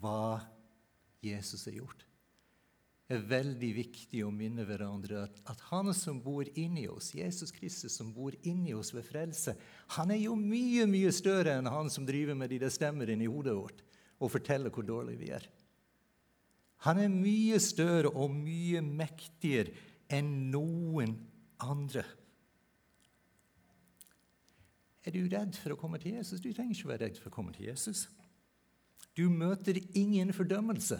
hva 0.01 0.41
Jesus 1.23 1.63
har 1.69 1.79
gjort. 1.79 2.03
Det 3.07 3.17
er 3.17 3.25
veldig 3.29 3.69
viktig 3.75 4.21
å 4.25 4.31
minne 4.33 4.63
hverandre 4.67 5.25
at, 5.25 5.39
at 5.51 5.63
han 5.69 5.91
som 5.95 6.21
bor 6.23 6.47
inni 6.59 6.85
oss, 6.91 7.11
Jesus 7.15 7.51
Kristus 7.55 7.95
som 7.99 8.13
bor 8.15 8.35
inni 8.47 8.75
oss 8.75 8.93
ved 8.95 9.05
frelse, 9.07 9.55
han 9.97 10.11
er 10.11 10.21
jo 10.23 10.37
mye 10.39 10.85
mye 10.89 11.11
større 11.15 11.57
enn 11.59 11.69
han 11.71 11.91
som 11.93 12.07
driver 12.07 12.37
med 12.37 12.51
de 12.51 12.61
der 12.63 12.73
stemmer 12.73 13.11
inni 13.11 13.27
hodet 13.31 13.55
vårt 13.57 13.83
og 14.23 14.31
fortelle 14.31 14.71
hvor 14.73 14.85
dårlige 14.87 15.19
vi 15.19 15.29
er. 15.35 15.45
Han 16.87 16.99
er 16.99 17.11
mye 17.11 17.59
større 17.63 18.11
og 18.11 18.33
mye 18.35 18.81
mektigere 18.83 19.71
enn 20.11 20.51
noen 20.51 21.15
andre. 21.63 22.03
Er 25.03 25.15
du 25.15 25.23
redd 25.27 25.55
for 25.59 25.75
å 25.75 25.79
komme 25.79 25.99
til 25.99 26.17
Jesus? 26.17 26.41
Du 26.43 26.51
trenger 26.51 26.75
ikke 26.75 26.91
være 26.91 27.07
redd 27.07 27.19
for 27.19 27.31
å 27.31 27.35
komme 27.35 27.55
til 27.55 27.67
Jesus. 27.69 28.05
Du 29.15 29.27
møter 29.29 29.79
ingen 29.99 30.31
fordømmelse. 30.35 30.99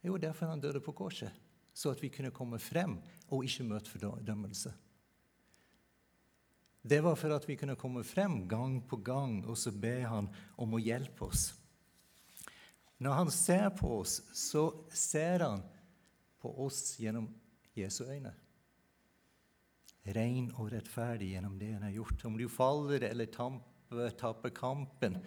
Det 0.00 0.10
var 0.10 0.22
derfor 0.22 0.50
han 0.50 0.62
døde 0.62 0.80
på 0.82 0.94
korset, 0.96 1.30
så 1.74 1.92
at 1.92 2.02
vi 2.02 2.10
kunne 2.12 2.34
komme 2.34 2.58
frem 2.62 2.96
og 3.30 3.44
ikke 3.46 3.66
møte 3.68 3.92
fordømmelse. 3.92 4.72
Det 6.80 7.02
var 7.04 7.16
for 7.20 7.34
at 7.36 7.44
vi 7.48 7.58
kunne 7.60 7.76
komme 7.76 8.02
frem 8.08 8.46
gang 8.48 8.78
på 8.88 8.96
gang 9.04 9.42
og 9.44 9.58
så 9.60 9.72
be 9.72 9.98
han 10.08 10.30
om 10.56 10.74
å 10.74 10.80
hjelpe 10.80 11.28
oss. 11.28 11.50
Når 13.00 13.16
han 13.16 13.32
ser 13.32 13.70
på 13.76 13.94
oss, 14.02 14.20
så 14.36 14.66
ser 14.92 15.46
han 15.46 15.64
på 16.40 16.52
oss 16.66 16.98
gjennom 17.00 17.28
Jesu 17.76 18.04
øyne 18.04 18.34
ren 20.14 20.48
og 20.56 20.70
rettferdig 20.72 21.34
gjennom 21.34 21.58
det 21.60 21.74
han 21.74 21.84
har 21.84 21.94
gjort. 21.94 22.24
Om 22.24 22.38
du 22.38 22.48
faller 22.48 23.04
eller 23.10 23.30
taper 24.16 24.54
kampen 24.54 25.18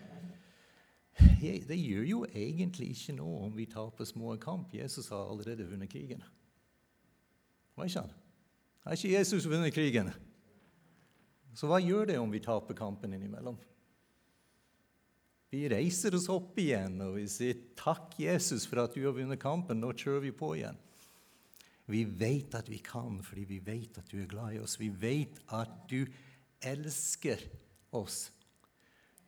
Det 1.44 1.78
gjør 1.78 2.06
jo 2.08 2.20
egentlig 2.26 2.90
ikke 2.94 3.14
noe 3.20 3.44
om 3.46 3.52
vi 3.54 3.68
taper 3.70 4.08
små 4.08 4.34
kamp. 4.42 4.74
Jesus 4.74 5.12
har 5.14 5.30
allerede 5.30 5.68
vunnet 5.70 5.92
krigen. 5.92 6.24
Var 7.76 7.90
ikke 7.90 8.02
han? 8.02 8.16
Har 8.84 8.98
ikke 8.98 9.12
Jesus 9.14 9.46
vunnet 9.46 9.76
krigen? 9.76 10.10
Så 11.54 11.70
hva 11.70 11.78
gjør 11.84 12.10
det 12.10 12.18
om 12.18 12.32
vi 12.34 12.42
taper 12.42 12.74
kampen 12.74 13.14
innimellom? 13.14 13.60
Vi 15.54 15.68
reiser 15.70 16.16
oss 16.18 16.26
opp 16.34 16.58
igjen 16.58 16.96
og 17.06 17.20
vi 17.20 17.28
sier 17.30 17.60
'Takk, 17.78 18.16
Jesus, 18.18 18.66
for 18.66 18.82
at 18.82 18.96
du 18.96 19.04
har 19.06 19.14
vunnet 19.14 19.42
kampen'. 19.42 19.78
Nå 19.78 19.92
kjører 19.94 20.26
vi 20.26 20.32
på 20.34 20.56
igjen. 20.58 20.80
Vi 21.86 22.04
vet 22.06 22.56
at 22.58 22.70
vi 22.72 22.80
kan 22.82 23.20
fordi 23.22 23.44
vi 23.46 23.60
vet 23.60 24.00
at 24.00 24.10
du 24.10 24.18
er 24.22 24.32
glad 24.32 24.56
i 24.56 24.62
oss. 24.64 24.80
Vi 24.80 24.90
vet 24.90 25.38
at 25.54 25.76
du 25.92 26.08
elsker 26.64 27.44
oss. 27.94 28.32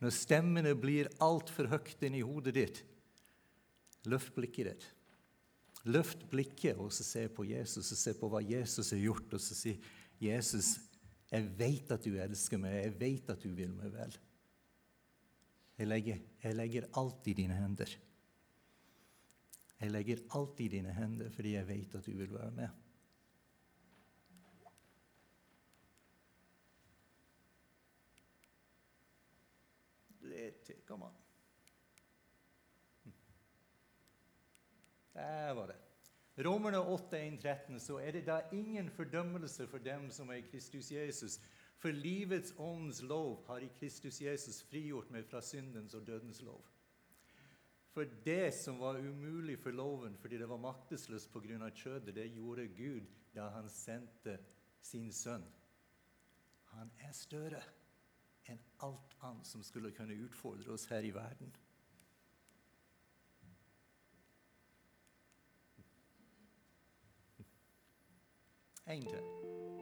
Når 0.02 0.10
stemmene 0.10 0.74
blir 0.74 1.12
altfor 1.22 1.70
høyt 1.70 2.02
inni 2.02 2.24
hodet 2.26 2.56
ditt, 2.56 2.82
løft 4.10 4.34
blikket 4.34 4.72
ditt. 4.72 4.90
Løft 5.86 6.26
blikket 6.32 6.80
og 6.82 6.90
så 6.90 7.06
se 7.06 7.28
på 7.30 7.46
Jesus 7.46 7.92
og 7.92 7.98
se 8.02 8.16
på 8.18 8.28
hva 8.32 8.42
Jesus 8.42 8.90
har 8.90 8.98
gjort, 8.98 9.38
og 9.38 9.40
så 9.40 9.54
si, 9.54 9.78
'Jesus, 10.18 10.80
jeg 11.30 11.58
vet 11.58 11.90
at 11.92 12.02
du 12.02 12.16
elsker 12.18 12.58
meg. 12.58 12.82
Jeg 12.82 13.00
vet 13.00 13.30
at 13.30 13.42
du 13.42 13.52
vil 13.54 13.70
meg 13.70 13.92
vel.' 13.94 14.25
Jeg 15.76 15.86
legger, 15.86 16.18
jeg 16.42 16.56
legger 16.56 16.88
alt 16.96 17.26
i 17.28 17.32
dine 17.36 17.54
hender. 17.54 17.90
Jeg 19.80 19.90
legger 19.90 20.22
alt 20.38 20.60
i 20.60 20.68
dine 20.72 20.92
hender 20.96 21.30
fordi 21.30 21.52
jeg 21.52 21.68
vet 21.68 21.94
at 21.94 22.06
du 22.06 22.16
vil 22.16 22.32
være 22.32 22.50
med. 22.56 22.68
Litt 30.26 30.62
til. 30.64 30.80
Kom 30.88 31.04
an. 31.06 31.18
Der 35.16 35.52
var 35.56 35.66
det. 35.72 35.76
Romerne 36.44 36.80
8, 36.80 37.16
1, 37.16 37.38
13, 37.40 37.80
så 37.80 37.96
er 37.98 38.10
det 38.12 38.26
da 38.26 38.40
ingen 38.52 38.90
fordømmelse 38.92 39.66
for 39.68 39.80
dem 39.80 40.10
som 40.12 40.28
er 40.28 40.44
Kristus 40.50 40.90
Jesus. 40.92 41.38
For 41.76 41.92
livets 41.92 42.54
åndens 42.58 43.02
lov 43.02 43.44
har 43.46 43.60
i 43.64 43.68
Kristus 43.78 44.20
Jesus 44.20 44.62
frigjort 44.70 45.10
meg 45.12 45.26
fra 45.28 45.42
syndens 45.44 45.94
og 45.94 46.06
dødens 46.06 46.40
lov. 46.42 46.64
For 47.92 48.08
det 48.24 48.54
som 48.54 48.80
var 48.80 48.98
umulig 49.00 49.58
for 49.58 49.72
loven 49.72 50.16
fordi 50.20 50.38
det 50.38 50.48
var 50.48 50.60
maktesløst 50.60 51.32
pga. 51.32 51.70
kjødet, 51.70 52.14
det 52.14 52.32
gjorde 52.32 52.68
Gud 52.68 53.06
da 53.34 53.48
han 53.48 53.68
sendte 53.68 54.38
sin 54.80 55.12
sønn. 55.12 55.44
Han 56.64 56.90
er 57.00 57.12
større 57.12 57.62
enn 58.46 58.60
alt 58.84 59.16
annet 59.20 59.46
som 59.46 59.62
skulle 59.62 59.92
kunne 59.92 60.16
utfordre 60.24 60.72
oss 60.72 60.86
her 60.86 61.04
i 61.04 61.14
verden. 61.14 61.52
En 68.86 69.02
til. 69.02 69.75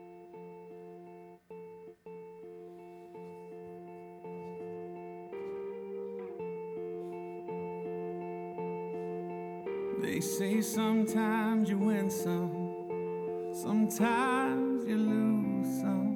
They 10.05 10.21
say 10.21 10.61
sometimes 10.61 11.67
you 11.67 11.79
win 11.79 12.11
some, 12.11 13.49
sometimes 13.51 14.85
you 14.85 14.97
lose 14.97 15.81
some. 15.81 16.15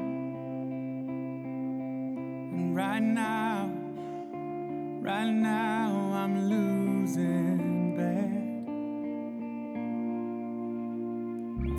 And 2.53 2.75
right 2.75 3.01
now, 3.01 3.67
right 5.01 5.31
now, 5.31 6.11
I'm 6.13 6.47
losing 6.47 7.95
bad. 7.97 8.67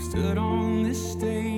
Stood 0.03 0.37
on 0.37 0.83
this 0.83 1.13
stage 1.13 1.50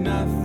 nothing 0.00 0.39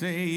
say 0.00 0.29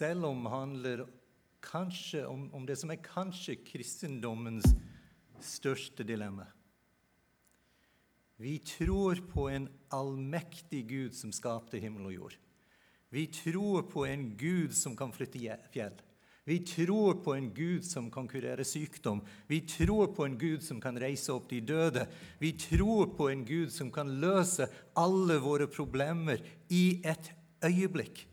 Selv 0.00 0.24
om 0.24 0.46
handler 0.48 1.02
kanskje 1.60 2.22
om, 2.24 2.46
om 2.56 2.64
det 2.64 2.78
som 2.80 2.88
er 2.88 3.02
kanskje 3.04 3.58
kristendommens 3.60 4.64
største 5.44 6.06
dilemma. 6.08 6.46
Vi 8.40 8.54
tror 8.64 9.20
på 9.28 9.50
en 9.52 9.66
allmektig 9.92 10.86
Gud 10.88 11.18
som 11.18 11.34
skapte 11.36 11.82
himmel 11.82 12.06
og 12.08 12.14
jord. 12.14 12.36
Vi 13.12 13.26
tror 13.28 13.84
på 13.92 14.06
en 14.08 14.30
Gud 14.40 14.72
som 14.78 14.96
kan 14.96 15.12
flytte 15.12 15.58
fjell. 15.74 16.00
Vi 16.48 16.62
tror 16.64 17.20
på 17.20 17.36
en 17.36 17.50
Gud 17.52 17.84
som 17.84 18.08
kan 18.10 18.30
kurere 18.30 18.64
sykdom. 18.64 19.20
Vi 19.52 19.60
tror 19.68 20.14
på 20.16 20.24
en 20.24 20.38
Gud 20.40 20.64
som 20.64 20.80
kan 20.80 20.96
reise 20.96 21.34
opp 21.36 21.50
de 21.52 21.60
døde. 21.60 22.06
Vi 22.40 22.54
tror 22.56 23.12
på 23.20 23.28
en 23.28 23.44
Gud 23.44 23.68
som 23.68 23.92
kan 23.92 24.16
løse 24.24 24.70
alle 24.96 25.36
våre 25.44 25.68
problemer 25.68 26.40
i 26.72 27.02
et 27.04 27.34
øyeblikk. 27.68 28.29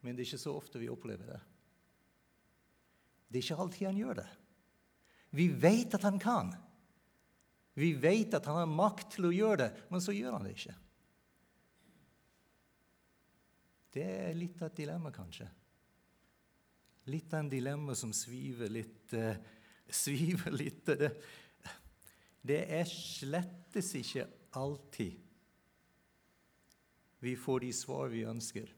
Men 0.00 0.14
det 0.16 0.22
er 0.22 0.30
ikke 0.30 0.44
så 0.44 0.54
ofte 0.56 0.80
vi 0.80 0.90
opplever 0.92 1.32
det. 1.32 1.38
Det 3.28 3.40
er 3.40 3.46
ikke 3.46 3.62
alltid 3.64 3.88
han 3.88 4.00
gjør 4.00 4.20
det. 4.22 4.28
Vi 5.36 5.48
vet 5.52 5.94
at 5.98 6.06
han 6.06 6.18
kan. 6.22 6.52
Vi 7.78 7.92
vet 8.00 8.34
at 8.34 8.46
han 8.48 8.62
har 8.62 8.70
makt 8.70 9.14
til 9.16 9.28
å 9.28 9.34
gjøre 9.34 9.60
det, 9.66 9.68
men 9.92 10.02
så 10.02 10.14
gjør 10.16 10.38
han 10.38 10.46
det 10.46 10.54
ikke. 10.56 10.76
Det 13.98 14.04
er 14.04 14.38
litt 14.38 14.58
av 14.62 14.70
et 14.70 14.80
dilemma, 14.80 15.12
kanskje. 15.14 15.46
Litt 17.08 17.32
av 17.32 17.44
en 17.44 17.52
dilemma 17.52 17.94
som 17.96 18.12
sviver 18.16 18.72
litt 18.72 19.14
uh, 19.16 19.32
Sviver 20.02 20.52
litt 20.52 20.84
det, 20.84 21.08
det 22.44 22.58
er 22.76 22.90
slettes 22.90 23.94
ikke 23.96 24.26
alltid 24.60 25.16
vi 27.24 27.32
får 27.36 27.64
de 27.64 27.70
svar 27.72 28.12
vi 28.12 28.20
ønsker. 28.28 28.68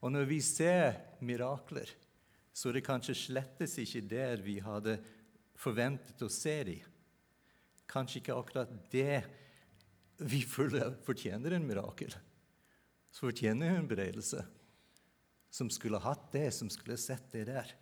Og 0.00 0.12
når 0.12 0.28
vi 0.28 0.40
ser 0.44 0.96
mirakler, 1.24 1.90
så 2.52 2.70
er 2.70 2.78
det 2.78 2.86
kanskje 2.86 3.16
slettes 3.16 3.76
ikke 3.80 4.02
der 4.10 4.40
vi 4.44 4.58
hadde 4.64 4.96
forventet 5.60 6.22
å 6.24 6.30
se 6.32 6.56
dem. 6.66 6.86
Kanskje 7.90 8.20
ikke 8.20 8.38
akkurat 8.38 8.72
det 8.92 9.20
vi 10.20 10.42
føler 10.56 10.96
fortjener 11.06 11.56
en 11.56 11.68
mirakel. 11.68 12.14
Så 13.10 13.28
fortjener 13.28 13.76
en 13.76 13.88
beredelse. 13.90 14.44
Som 15.50 15.70
skulle 15.72 15.98
hatt 15.98 16.28
det, 16.32 16.48
som 16.54 16.70
skulle 16.70 16.98
sett 17.00 17.32
det 17.32 17.48
der. 17.48 17.72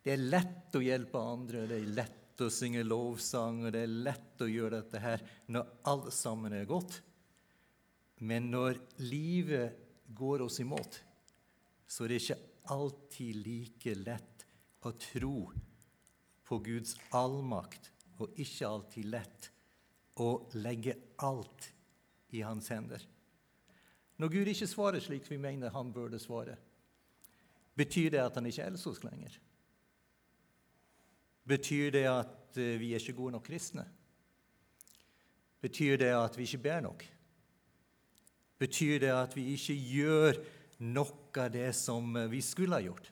Det 0.00 0.12
er 0.14 0.26
lett 0.32 0.76
å 0.76 0.82
hjelpe 0.84 1.20
andre, 1.20 1.66
det 1.68 1.76
er 1.76 1.94
lett 1.96 2.40
å 2.40 2.48
synge 2.52 2.84
lovsang, 2.86 3.64
og 3.66 3.74
det 3.74 3.82
er 3.84 3.98
lett 4.08 4.44
å 4.44 4.48
gjøre 4.48 4.80
dette 4.80 5.00
her 5.02 5.24
når 5.52 5.72
alt 5.92 6.12
sammen 6.16 6.54
er 6.56 6.68
godt. 6.68 7.00
Men 8.20 8.50
når 8.52 8.78
livet 9.00 9.76
går 10.14 10.44
oss 10.44 10.60
imot, 10.60 11.00
så 11.88 12.04
er 12.04 12.12
det 12.12 12.20
ikke 12.20 12.40
alltid 12.70 13.38
like 13.44 13.94
lett 13.96 14.44
å 14.84 14.92
tro 15.00 15.36
på 16.46 16.58
Guds 16.64 16.96
allmakt, 17.16 17.90
og 18.20 18.36
ikke 18.36 18.68
alltid 18.68 19.08
lett 19.08 19.48
å 20.20 20.34
legge 20.60 20.96
alt 21.24 21.70
i 22.36 22.42
hans 22.44 22.68
hender. 22.68 23.00
Når 24.20 24.32
Gud 24.34 24.50
ikke 24.52 24.68
svarer 24.68 25.00
slik 25.00 25.24
vi 25.30 25.38
mener 25.40 25.72
han 25.72 25.92
burde 25.94 26.20
svare, 26.20 26.58
betyr 27.78 28.10
det 28.12 28.20
at 28.20 28.36
han 28.36 28.48
ikke 28.50 28.66
elsker 28.68 28.92
oss 28.92 29.04
lenger? 29.06 29.38
Betyr 31.48 31.94
det 31.94 32.04
at 32.10 32.58
eh, 32.60 32.76
vi 32.78 32.92
er 32.92 33.00
ikke 33.00 33.16
gode 33.16 33.38
nok 33.38 33.46
kristne? 33.48 33.86
Betyr 35.64 35.96
det 36.02 36.12
at 36.12 36.36
vi 36.36 36.44
ikke 36.44 36.62
ber 36.68 36.84
nok? 36.84 37.06
Betyr 38.60 38.98
det 39.06 39.14
at 39.14 39.36
vi 39.36 39.54
ikke 39.54 39.76
gjør 39.76 40.40
noe 40.84 41.40
av 41.40 41.48
det 41.54 41.70
som 41.76 42.12
vi 42.30 42.42
skulle 42.44 42.76
ha 42.76 42.84
gjort? 42.84 43.08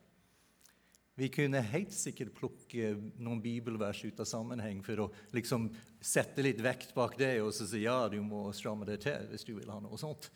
Vi 1.19 1.27
kunne 1.35 1.59
helt 1.73 1.91
sikkert 1.91 2.31
plukke 2.37 2.93
noen 3.19 3.41
bibelvers 3.43 4.05
ut 4.07 4.21
av 4.23 4.29
sammenheng 4.29 4.85
for 4.87 5.03
å 5.03 5.09
liksom 5.35 5.67
sette 5.99 6.45
litt 6.47 6.61
vekt 6.63 6.93
bak 6.95 7.17
det 7.19 7.41
og 7.43 7.51
så 7.57 7.67
si 7.67 7.81
ja, 7.83 8.05
du 8.07 8.21
må 8.23 8.45
stramme 8.55 8.87
det 8.87 9.01
til 9.03 9.27
hvis 9.33 9.47
du 9.49 9.57
vil 9.57 9.73
ha 9.73 9.81
noe 9.83 9.99
sånt. 9.99 10.29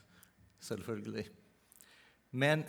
Selvfølgelig. 0.62 1.28
Men 2.34 2.64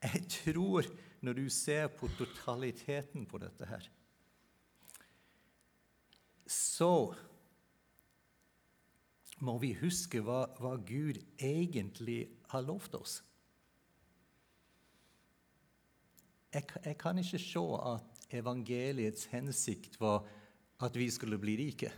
jeg 0.00 0.22
tror, 0.32 0.88
når 1.20 1.36
du 1.36 1.44
ser 1.52 1.90
på 1.92 2.08
totaliteten 2.16 3.26
på 3.28 3.40
dette 3.42 3.68
her, 3.68 3.84
så 6.48 7.12
må 9.44 9.56
vi 9.62 9.72
huske 9.80 10.20
hva, 10.24 10.44
hva 10.60 10.76
Gud 10.76 11.18
egentlig 11.40 12.22
har 12.52 12.64
lovt 12.66 12.96
oss. 12.98 13.20
Jeg, 16.50 16.66
jeg, 16.82 16.96
kan 16.98 17.18
ikke 17.20 17.38
se 17.38 17.62
at 17.92 18.24
evangeliets 18.34 19.28
hensikt 19.30 20.00
var 20.00 20.24
at 20.82 20.96
vi 20.98 21.06
skulle 21.12 21.38
bli 21.38 21.54
rike, 21.60 21.92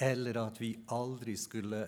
eller 0.00 0.38
at 0.40 0.60
vi 0.60 0.72
aldri 0.94 1.36
skulle 1.36 1.82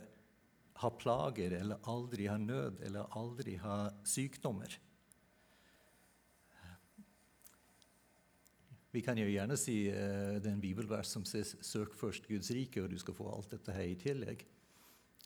ha 0.82 0.90
plager, 0.98 1.54
eller 1.60 1.80
aldri 1.88 2.28
ha 2.28 2.36
nød, 2.40 2.82
eller 2.84 3.16
aldri 3.16 3.56
ha 3.62 3.78
sykdommer. 4.06 4.74
Vi 8.94 9.02
kan 9.02 9.18
jo 9.18 9.26
gjerne 9.26 9.56
si 9.58 9.88
uh, 9.90 10.36
det 10.38 10.46
er 10.46 10.52
en 10.52 10.62
bibelvers 10.62 11.10
som 11.10 11.24
sier 11.26 11.42
'søk 11.44 11.96
først 11.98 12.28
Guds 12.30 12.52
rike', 12.54 12.84
og 12.84 12.92
du 12.92 12.98
skal 12.98 13.16
få 13.16 13.26
alt 13.32 13.50
dette 13.50 13.74
her 13.74 13.88
i 13.90 13.98
tillegg. 13.98 14.44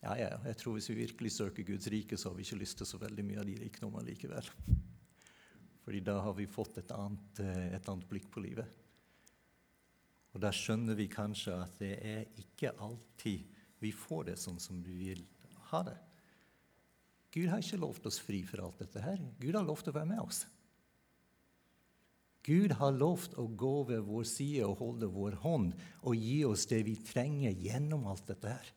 Ja, 0.01 0.15
ja, 0.15 0.31
jeg 0.47 0.57
tror 0.57 0.73
Hvis 0.79 0.89
vi 0.89 0.95
virkelig 0.95 1.33
søker 1.33 1.67
Guds 1.67 1.89
rike, 1.91 2.17
så 2.17 2.31
har 2.31 2.37
vi 2.37 2.47
ikke 2.47 2.63
lyst 2.63 2.79
til 2.79 2.87
så 2.87 2.99
veldig 2.99 3.25
mye 3.25 3.41
av 3.41 3.47
de 3.47 3.59
rikdommene 3.59 4.07
likevel. 4.07 4.51
Fordi 5.85 6.01
da 6.01 6.21
har 6.21 6.35
vi 6.35 6.47
fått 6.47 6.79
et 6.79 6.91
annet, 6.97 7.41
uh, 7.41 7.75
et 7.75 7.89
annet 7.89 8.09
blikk 8.09 8.31
på 8.31 8.41
livet. 8.41 8.67
Og 10.33 10.41
da 10.41 10.53
skjønner 10.55 10.95
vi 10.95 11.09
kanskje 11.11 11.57
at 11.61 11.79
det 11.81 11.95
er 11.99 12.27
ikke 12.41 12.73
alltid 12.79 13.57
vi 13.81 13.93
får 13.93 14.31
det 14.31 14.39
sånn 14.41 14.61
som 14.61 14.81
vi 14.83 14.97
vil 14.97 15.25
ha 15.71 15.83
det. 15.87 15.99
Gud 17.35 17.49
har 17.53 17.61
ikke 17.61 17.81
lovt 17.81 18.07
oss 18.09 18.19
fri 18.23 18.43
for 18.49 18.65
alt 18.65 18.81
dette 18.81 19.03
her. 19.03 19.21
Gud 19.41 19.55
har 19.55 19.67
lovt 19.67 19.91
å 19.91 19.95
være 19.95 20.09
med 20.09 20.23
oss. 20.25 20.47
Gud 22.49 22.73
har 22.81 22.97
lovt 22.97 23.35
å 23.37 23.45
gå 23.61 23.75
ved 23.91 24.07
vår 24.07 24.25
side 24.29 24.65
og 24.65 24.81
holde 24.81 25.11
vår 25.13 25.37
hånd 25.43 25.75
og 26.01 26.17
gi 26.17 26.39
oss 26.49 26.65
det 26.71 26.81
vi 26.87 26.95
trenger 27.05 27.53
gjennom 27.53 28.07
alt 28.09 28.25
dette 28.31 28.55
her. 28.55 28.71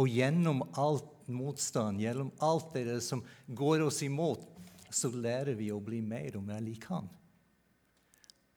Og 0.00 0.08
gjennom 0.08 0.60
alt 0.78 1.08
motstand, 1.32 2.00
gjennom 2.02 2.30
alt 2.44 2.74
det 2.76 3.00
som 3.04 3.24
går 3.48 3.86
oss 3.86 4.02
imot, 4.04 4.44
så 4.90 5.10
lærer 5.14 5.56
vi 5.56 5.70
å 5.72 5.80
bli 5.80 6.02
mer 6.02 6.36
og 6.36 6.44
mer 6.46 6.60
lik 6.64 6.84
Han. 6.90 7.08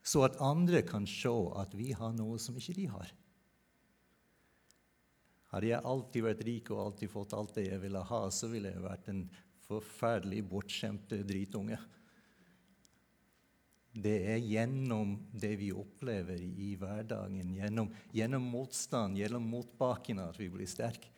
Så 0.04 0.26
at 0.28 0.40
andre 0.44 0.82
kan 0.84 1.06
se 1.08 1.32
at 1.56 1.76
vi 1.78 1.94
har 1.96 2.12
noe 2.18 2.40
som 2.42 2.58
ikke 2.60 2.76
de 2.76 2.90
har. 2.92 3.14
Hadde 5.54 5.70
jeg 5.70 5.86
alltid 5.86 6.26
vært 6.26 6.46
rik 6.48 6.72
og 6.74 6.82
alltid 6.82 7.12
fått 7.14 7.36
alt 7.38 7.54
det 7.56 7.68
jeg 7.70 7.80
ville 7.84 8.02
ha, 8.10 8.22
så 8.34 8.50
ville 8.52 8.74
jeg 8.74 8.84
vært 8.84 9.10
en 9.14 9.24
forferdelig 9.68 10.42
bortskjemt 10.50 11.14
dritunge. 11.30 11.78
Det 13.94 14.16
er 14.26 14.40
gjennom 14.42 15.14
det 15.38 15.52
vi 15.60 15.70
opplever 15.76 16.40
i 16.42 16.72
hverdagen, 16.82 17.52
gjennom, 17.54 17.92
gjennom 18.12 18.48
motstand, 18.50 19.20
gjennom 19.20 19.46
motbakken 19.46 20.24
at 20.24 20.40
vi 20.40 20.50
blir 20.50 20.70
sterke. 20.70 21.12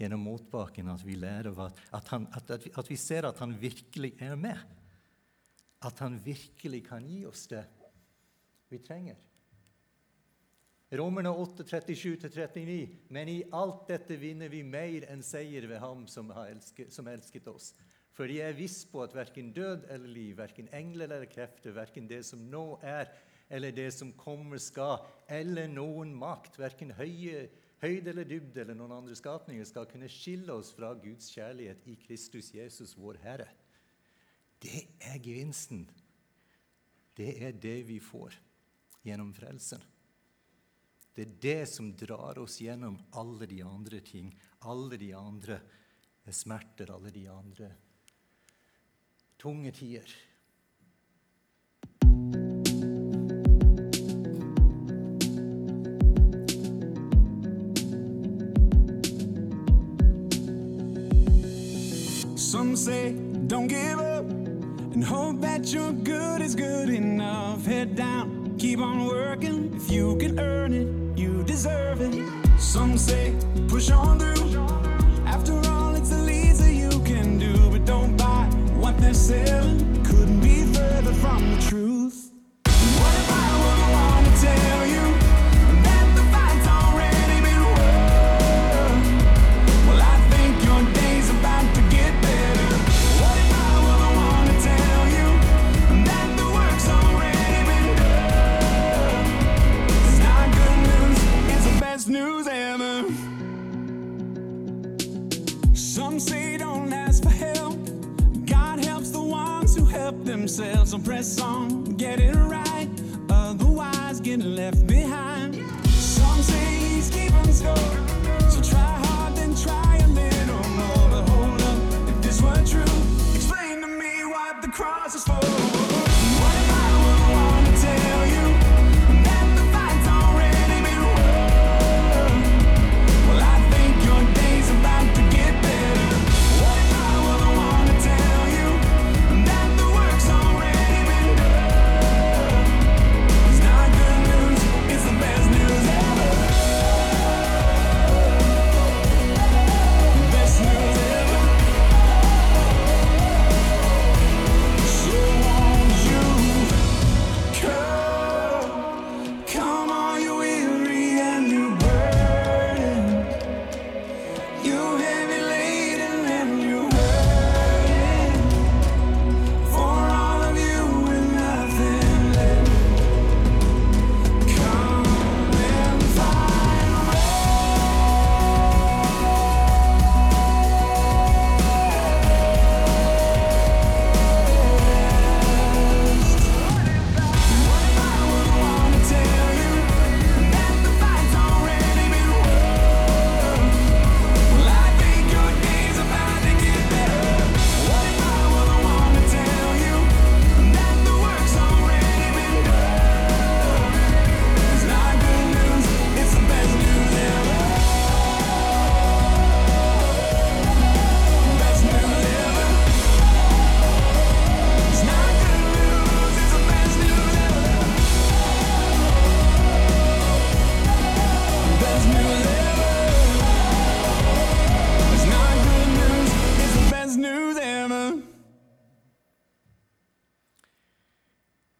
Gjennom 0.00 0.24
motbakken 0.26 0.88
at 0.90 1.04
vi 1.06 1.18
lærer 1.20 1.52
at, 1.66 1.78
at, 1.94 2.08
han, 2.10 2.24
at, 2.34 2.50
at, 2.50 2.88
vi 2.90 2.96
ser 2.98 3.28
at 3.28 3.38
han 3.44 3.52
virkelig 3.60 4.14
er 4.24 4.34
med. 4.40 4.58
At 5.84 6.00
han 6.00 6.16
virkelig 6.24 6.80
kan 6.88 7.04
gi 7.06 7.20
oss 7.28 7.44
det 7.52 7.62
vi 8.72 8.80
trenger. 8.82 9.20
Romerne 10.94 11.30
8, 11.30 11.62
37-39. 11.62 12.88
Men 13.08 13.28
i 13.28 13.42
alt 13.52 13.88
dette 13.88 14.16
vinner 14.16 14.48
vi 14.48 14.62
mer 14.66 15.06
enn 15.12 15.22
seier 15.26 15.68
ved 15.68 15.80
ham 15.82 16.06
som, 16.10 16.32
elsket, 16.44 16.92
som 16.94 17.08
elsket 17.10 17.48
oss. 17.52 17.72
For 18.14 18.30
jeg 18.30 18.46
er 18.46 18.58
viss 18.58 18.84
på 18.86 19.02
at 19.02 19.14
verken 19.16 19.50
død 19.54 19.88
eller 19.90 20.10
liv, 20.10 20.36
verken 20.38 20.68
engler 20.76 21.10
eller 21.10 21.26
krefter, 21.30 21.74
verken 21.74 22.06
det 22.10 22.22
som 22.26 22.42
nå 22.50 22.78
er 22.86 23.10
eller 23.52 23.74
det 23.74 23.90
som 23.92 24.12
kommer 24.16 24.58
skal, 24.62 25.02
eller 25.28 25.68
noen 25.68 26.14
makt, 26.16 26.56
verken 26.58 26.94
høye, 26.96 27.44
høyde 27.82 28.12
eller 28.14 28.28
dybde 28.28 28.62
eller 28.62 28.78
noen 28.78 28.94
andre 28.96 29.16
skapninger, 29.18 29.66
skal 29.68 29.88
kunne 29.90 30.08
skille 30.10 30.54
oss 30.54 30.72
fra 30.74 30.94
Guds 30.96 31.28
kjærlighet 31.34 31.84
i 31.90 31.98
Kristus 32.06 32.52
Jesus, 32.54 32.94
vår 32.96 33.20
Herre. 33.22 33.50
Det 34.62 34.86
er 35.04 35.20
gevinsten. 35.20 35.84
Det 37.14 37.34
er 37.44 37.52
det 37.60 37.82
vi 37.90 38.00
får 38.02 38.38
gjennom 39.04 39.34
frelsen. 39.36 39.82
Det 41.14 41.26
er 41.26 41.34
det 41.44 41.60
som 41.70 41.92
drar 41.94 42.40
oss 42.42 42.56
gjennom 42.62 42.96
alle 43.14 43.46
de 43.46 43.60
andre 43.62 44.00
ting, 44.02 44.32
alle 44.66 44.98
de 44.98 45.12
andre 45.14 45.60
smerter, 46.32 46.90
alle 46.90 47.12
de 47.14 47.28
andre 47.30 47.68
tunge 49.44 49.70
tider. 49.72 50.00
Some 62.36 62.74
say 62.74 63.12
don't 63.46 63.66
give 63.66 64.00
up 64.00 64.24
and 64.94 65.04
hope 65.04 65.42
that 65.42 65.70
your 65.70 65.92
good 65.92 66.40
is 66.40 66.54
good 66.54 66.88
enough. 66.88 67.66
Head 67.66 67.96
down, 67.96 68.56
keep 68.58 68.78
on 68.78 69.04
working. 69.04 69.74
If 69.74 69.90
you 69.90 70.16
can 70.16 70.40
earn 70.40 70.72
it, 70.72 71.18
you 71.18 71.44
deserve 71.44 72.00
it. 72.00 72.14
Some 72.58 72.96
say 72.96 73.34
push 73.68 73.90
on 73.90 74.18
through. 74.18 74.64
After 75.26 75.63
they're. 79.12 79.62
Couldn't 80.04 80.40
be 80.40 80.64
further 80.72 81.12
from 81.14 81.50
the 81.54 81.62
truth. 81.62 81.93
Themselves. 110.56 110.90
So 110.90 110.98
press 110.98 111.40
on, 111.40 111.84
get 111.96 112.20
it 112.20 112.34
right. 112.34 112.63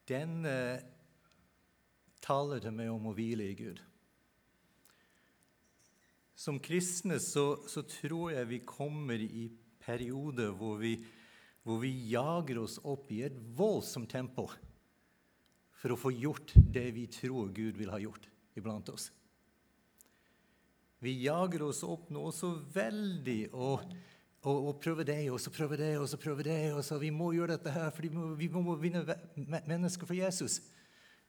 Den 0.09 0.45
eh, 0.49 0.83
taler 2.25 2.63
til 2.65 2.75
meg 2.77 2.93
om 2.93 3.11
å 3.11 3.15
hvile 3.17 3.49
i 3.51 3.57
Gud. 3.59 3.81
Som 6.35 6.59
kristne 6.61 7.21
så, 7.23 7.65
så 7.71 7.85
tror 7.89 8.35
jeg 8.35 8.51
vi 8.51 8.61
kommer 8.67 9.21
i 9.23 9.47
perioder 9.85 10.53
hvor 10.59 10.81
vi, 10.81 10.97
hvor 11.63 11.81
vi 11.83 11.93
jager 12.11 12.65
oss 12.65 12.79
opp 12.83 13.11
i 13.15 13.23
et 13.27 13.37
voldsomt 13.57 14.11
tempo 14.13 14.49
for 15.85 15.93
å 15.93 16.01
få 16.01 16.15
gjort 16.17 16.55
det 16.57 16.89
vi 16.97 17.07
tror 17.13 17.53
Gud 17.55 17.77
vil 17.77 17.93
ha 17.93 18.01
gjort 18.01 18.29
iblant 18.57 18.89
oss. 18.93 19.11
Vi 21.05 21.19
jager 21.21 21.67
oss 21.67 21.83
opp 21.85 22.09
noe 22.15 22.33
så 22.33 22.55
veldig 22.73 23.41
og, 23.53 23.83
og, 24.45 24.69
og 24.69 24.81
prøve 24.81 25.05
det, 25.09 25.19
og 25.33 25.41
så 25.41 25.51
prøve 25.53 25.79
det, 25.81 25.95
og 25.99 26.09
så 26.09 26.21
prøve 26.21 26.45
det. 26.45 26.73
og 26.77 26.85
så 26.85 26.99
Vi 27.01 27.11
må 27.11 27.33
gjøre 27.33 27.57
dette 27.57 27.73
her, 27.73 27.91
for 27.91 28.05
vi 28.37 28.49
må, 28.49 28.61
må 28.61 28.77
vinne 28.81 29.05
mennesker 29.67 30.07
for 30.07 30.17
Jesus. 30.17 30.61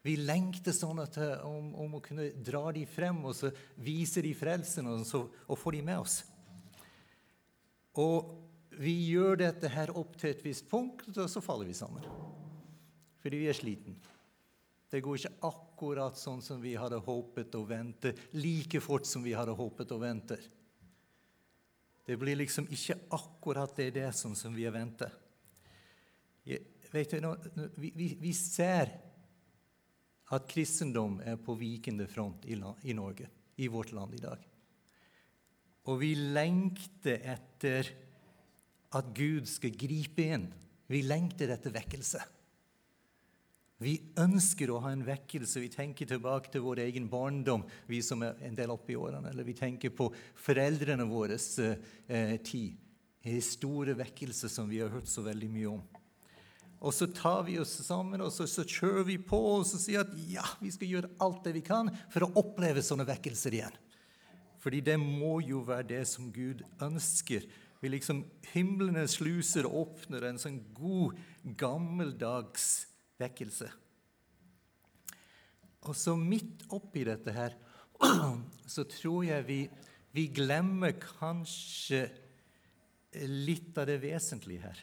Vi 0.05 0.17
lengter 0.21 0.75
sånn 0.75 0.99
at, 1.01 1.17
eh, 1.17 1.45
om, 1.47 1.71
om, 1.81 1.95
å 1.97 2.03
kunne 2.03 2.27
dra 2.45 2.67
dem 2.75 2.85
frem 2.85 3.23
og 3.25 3.33
så 3.33 3.49
vise 3.81 4.21
dem 4.21 4.35
frelsen 4.37 4.85
og, 4.91 5.05
så, 5.07 5.23
og 5.47 5.57
få 5.57 5.73
dem 5.73 5.87
med 5.87 6.03
oss. 6.03 6.19
Og 7.97 8.35
vi 8.75 8.93
gjør 9.07 9.39
dette 9.39 9.71
her 9.71 9.93
opp 9.95 10.17
til 10.19 10.33
et 10.33 10.43
visst 10.45 10.67
punkt, 10.69 11.07
og 11.15 11.31
så 11.31 11.41
faller 11.41 11.71
vi 11.71 11.77
sammen. 11.77 12.05
Fordi 13.23 13.39
vi 13.39 13.47
er 13.49 13.57
sliten. 13.57 13.95
Det 14.91 15.01
går 15.01 15.17
ikke 15.17 15.47
akkurat 15.47 16.19
sånn 16.19 16.43
som 16.43 16.59
vi 16.61 16.75
hadde 16.77 16.99
håpet 17.01 17.55
og 17.57 17.65
ventet, 17.71 18.19
like 18.37 18.83
fort 18.83 19.07
som 19.09 19.23
vi 19.25 19.33
hadde 19.33 19.55
håpet 19.57 19.95
og 19.95 20.03
ventet. 20.03 20.43
Det 22.05 22.17
blir 22.21 22.37
liksom 22.37 22.67
ikke 22.69 22.97
akkurat 23.17 23.75
det, 23.75 23.89
det 23.95 24.11
som, 24.13 24.35
som 24.37 24.53
vi 24.55 24.67
har 24.67 24.75
du, 27.55 27.71
vi, 27.81 27.91
vi, 27.95 28.09
vi 28.21 28.33
ser 28.37 28.91
at 30.35 30.45
kristendom 30.49 31.17
er 31.25 31.39
på 31.41 31.55
vikende 31.57 32.07
front 32.09 32.45
i, 32.45 32.57
i 32.83 32.93
Norge, 32.97 33.29
i 33.57 33.67
vårt 33.67 33.91
land 33.91 34.13
i 34.17 34.21
dag. 34.21 34.45
Og 35.85 35.99
vi 36.01 36.13
lengter 36.17 37.21
etter 37.35 37.89
at 38.95 39.11
Gud 39.17 39.49
skal 39.49 39.75
gripe 39.77 40.25
inn. 40.33 40.47
Vi 40.89 41.01
lengter 41.05 41.51
etter 41.53 41.73
vekkelse. 41.73 42.21
Vi 43.83 43.97
ønsker 44.21 44.71
å 44.71 44.79
ha 44.85 44.93
en 44.95 45.03
vekkelse. 45.03 45.59
Vi 45.59 45.71
tenker 45.73 46.07
tilbake 46.07 46.51
til 46.51 46.63
vår 46.63 46.85
egen 46.85 47.09
barndom, 47.11 47.65
vi 47.89 47.99
som 48.05 48.23
er 48.23 48.39
en 48.47 48.55
del 48.55 48.71
oppe 48.71 48.93
i 48.93 48.99
årene. 48.99 49.33
Eller 49.33 49.47
vi 49.47 49.57
tenker 49.57 49.91
på 49.91 50.07
foreldrene 50.39 51.07
våres 51.09 51.49
eh, 51.59 52.37
tid. 52.45 52.79
En 53.25 53.41
store 53.43 53.97
vekkelse 53.99 54.47
som 54.53 54.69
vi 54.71 54.79
har 54.79 54.93
hørt 54.93 55.11
så 55.11 55.25
veldig 55.25 55.51
mye 55.51 55.73
om. 55.73 55.83
Og 56.85 56.93
så 56.93 57.07
tar 57.09 57.43
vi 57.47 57.57
oss 57.59 57.73
sammen 57.87 58.21
og 58.21 58.31
så, 58.31 58.45
så 58.47 58.63
kjører 58.67 59.07
vi 59.07 59.15
på 59.17 59.39
og 59.55 59.63
så 59.67 59.79
sier 59.81 60.03
at 60.03 60.11
ja, 60.29 60.45
vi 60.61 60.69
skal 60.73 60.91
gjøre 60.91 61.13
alt 61.23 61.43
det 61.47 61.55
vi 61.55 61.63
kan 61.65 61.89
for 62.13 62.27
å 62.27 62.31
oppleve 62.43 62.83
sånne 62.85 63.07
vekkelser 63.09 63.57
igjen. 63.57 63.77
Fordi 64.61 64.81
det 64.85 64.97
må 65.01 65.39
jo 65.45 65.63
være 65.65 65.87
det 65.95 66.03
som 66.09 66.29
Gud 66.33 66.63
ønsker. 66.81 67.43
Vi 67.81 67.91
liksom, 67.91 68.23
Himlenes 68.53 69.17
sluser 69.19 69.67
åpner 69.67 70.29
en 70.29 70.39
sånn 70.41 70.61
god, 70.77 71.17
gammeldags 71.57 72.85
vekkelse. 73.21 73.69
Og 75.85 75.95
så 75.97 76.15
midt 76.17 76.65
oppi 76.73 77.05
dette 77.07 77.33
her 77.35 77.55
så 78.75 78.85
tror 78.89 79.23
jeg 79.27 79.47
vi, 79.47 79.59
vi 80.15 80.27
glemmer 80.33 80.95
kanskje 80.99 82.07
litt 83.29 83.77
av 83.79 83.87
det 83.87 84.01
vesentlige 84.03 84.65
her. 84.65 84.81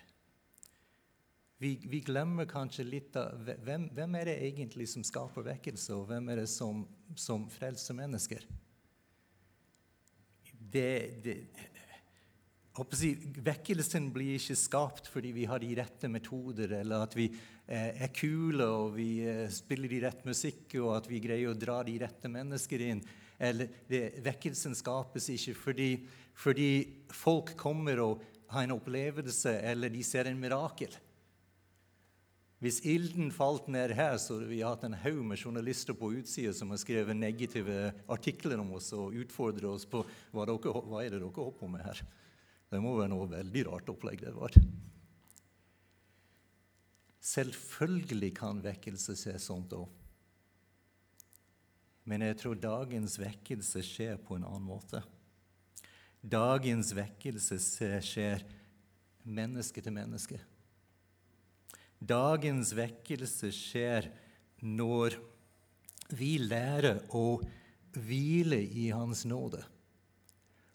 Vi, 1.62 1.76
vi, 1.87 2.01
glemmer 2.03 2.49
kanskje 2.51 2.85
litt 2.89 3.16
av 3.20 3.37
hvem, 3.62 3.85
hvem, 3.95 4.14
er 4.18 4.33
det 4.33 4.39
egentlig 4.49 4.89
som 4.91 5.05
skaper 5.07 5.45
vekkelse, 5.47 5.95
og 5.95 6.09
hvem 6.09 6.33
er 6.33 6.41
det 6.43 6.49
som, 6.51 6.80
som 7.14 7.45
frelser 7.53 7.95
mennesker? 7.95 8.47
Det, 10.72 10.89
det, 11.22 11.37
vekkelsen 12.73 14.09
blir 14.14 14.39
ikke 14.39 14.57
skapt 14.57 15.11
fordi 15.12 15.33
vi 15.37 15.45
har 15.49 15.61
de 15.61 15.75
rette 15.77 16.09
metoder, 16.09 16.79
eller 16.81 17.05
at 17.05 17.16
vi 17.16 17.27
eh, 17.29 18.03
er 18.07 18.12
kule 18.16 18.64
og 18.64 18.95
vi 18.97 19.20
eh, 19.29 19.45
spiller 19.53 19.93
de 19.93 20.01
rette 20.07 20.29
musikk, 20.29 20.73
og 20.81 20.97
at 20.97 21.11
vi 21.11 21.20
greier 21.20 21.53
å 21.53 21.59
dra 21.59 21.83
de 21.85 21.99
rette 22.01 22.33
mennesker 22.33 22.87
inn. 22.89 23.05
Eller 23.43 23.68
det, 23.91 24.23
vekkelsen 24.25 24.77
skapes 24.79 25.29
ikke 25.35 25.57
fordi, 25.59 25.91
fordi 26.33 26.73
folk 27.12 27.57
kommer 27.61 28.01
og 28.01 28.23
har 28.53 28.64
en 28.64 28.77
opplevelse, 28.77 29.59
eller 29.68 29.93
de 29.93 30.05
ser 30.05 30.31
en 30.31 30.41
mirakel. 30.41 30.97
Hvis 32.62 32.79
ilden 32.87 33.33
falt 33.35 33.66
ned 33.75 33.91
her, 33.99 34.14
så 34.23 34.37
hadde 34.37 34.49
vi 34.53 34.61
hatt 34.62 34.85
en 34.87 34.95
haug 35.03 35.25
med 35.27 35.41
journalister 35.41 35.97
på 35.99 36.12
utsida 36.20 36.53
som 36.55 36.70
har 36.70 36.79
skrevet 36.79 37.18
negative 37.18 37.89
artikler 38.07 38.61
om 38.62 38.77
oss 38.79 38.93
og 38.95 39.16
utfordret 39.18 39.66
oss 39.66 39.85
på 39.91 40.05
hva, 40.31 40.47
dere, 40.47 40.83
hva 40.87 41.01
er 41.03 41.11
det 41.11 41.18
dere 41.18 41.33
holder 41.35 41.57
på 41.59 41.70
med 41.73 41.83
her. 41.83 42.05
Det 42.73 42.81
må 42.81 42.95
være 42.97 43.12
noe 43.12 43.29
veldig 43.29 43.66
rart 43.68 43.91
opplegg 43.93 44.23
det 44.25 44.33
var. 44.33 44.55
Selvfølgelig 47.23 48.31
kan 48.39 48.62
vekkelse 48.64 49.14
se 49.20 49.35
sånt 49.39 49.75
òg. 49.77 49.91
Men 52.09 52.25
jeg 52.25 52.39
tror 52.41 52.57
dagens 52.59 53.18
vekkelse 53.20 53.83
skjer 53.87 54.16
på 54.25 54.39
en 54.39 54.47
annen 54.49 54.64
måte. 54.66 55.03
Dagens 56.23 56.95
vekkelse 56.97 57.59
skjer 58.03 58.43
menneske 59.23 59.85
til 59.85 59.95
menneske. 59.95 60.41
Dagens 62.03 62.73
vekkelse 62.75 63.53
skjer 63.55 64.09
når 64.64 65.20
vi 66.16 66.35
lærer 66.43 67.05
å 67.14 67.39
hvile 67.95 68.59
i 68.59 68.89
Hans 68.95 69.23
nåde. 69.29 69.62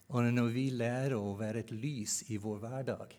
Og 0.08 0.24
når 0.32 0.52
vi 0.54 0.68
lærer 0.72 1.16
å 1.18 1.34
være 1.36 1.64
et 1.64 1.72
lys 1.74 2.22
i 2.32 2.38
vår 2.40 2.62
hverdag, 2.62 3.12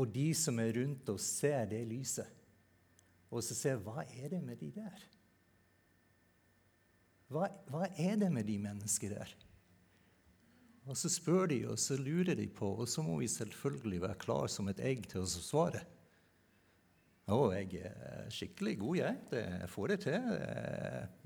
og 0.00 0.10
de 0.14 0.30
som 0.34 0.58
er 0.62 0.72
rundt 0.78 1.10
oss, 1.12 1.26
ser 1.42 1.68
det 1.70 1.84
lyset, 1.86 2.26
og 3.30 3.44
så 3.46 3.54
ser 3.54 3.82
hva 3.84 4.02
er 4.08 4.32
det 4.32 4.40
med 4.42 4.58
de 4.58 4.72
der? 4.74 5.04
Hva, 7.30 7.46
hva 7.70 7.86
er 7.94 8.16
det 8.18 8.30
med 8.34 8.48
de 8.48 8.56
menneskene 8.58 9.20
der? 9.20 9.36
Og 10.90 10.96
så 10.98 11.10
spør 11.12 11.46
de, 11.52 11.60
og 11.70 11.78
så 11.78 11.94
lurer 12.00 12.34
de 12.34 12.48
på, 12.50 12.72
og 12.82 12.88
så 12.90 13.04
må 13.06 13.20
vi 13.20 13.28
selvfølgelig 13.30 14.02
være 14.02 14.18
klar 14.18 14.50
som 14.50 14.70
et 14.72 14.82
egg 14.82 15.06
til 15.12 15.22
å 15.22 15.30
svare. 15.30 15.84
Å, 17.30 17.38
jeg 17.54 17.84
er 17.86 18.30
skikkelig 18.34 18.74
god, 18.80 18.96
jeg. 18.98 19.18
Det, 19.30 19.42
får 19.70 19.92
det 19.92 19.98
til. 20.08 20.30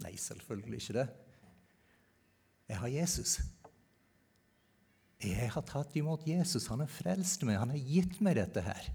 Nei, 0.05 0.13
selvfølgelig 0.21 0.83
ikke 0.83 0.99
det. 0.99 1.07
Jeg 2.69 2.81
har 2.83 2.93
Jesus. 2.93 3.39
Jeg 5.25 5.49
har 5.55 5.65
tatt 5.65 5.95
imot 5.97 6.27
Jesus. 6.29 6.69
Han 6.69 6.83
har 6.85 6.91
frelst 6.91 7.45
meg. 7.47 7.61
Han 7.61 7.73
har 7.73 7.81
gitt 7.81 8.21
meg 8.25 8.37
dette 8.37 8.65
her. 8.65 8.91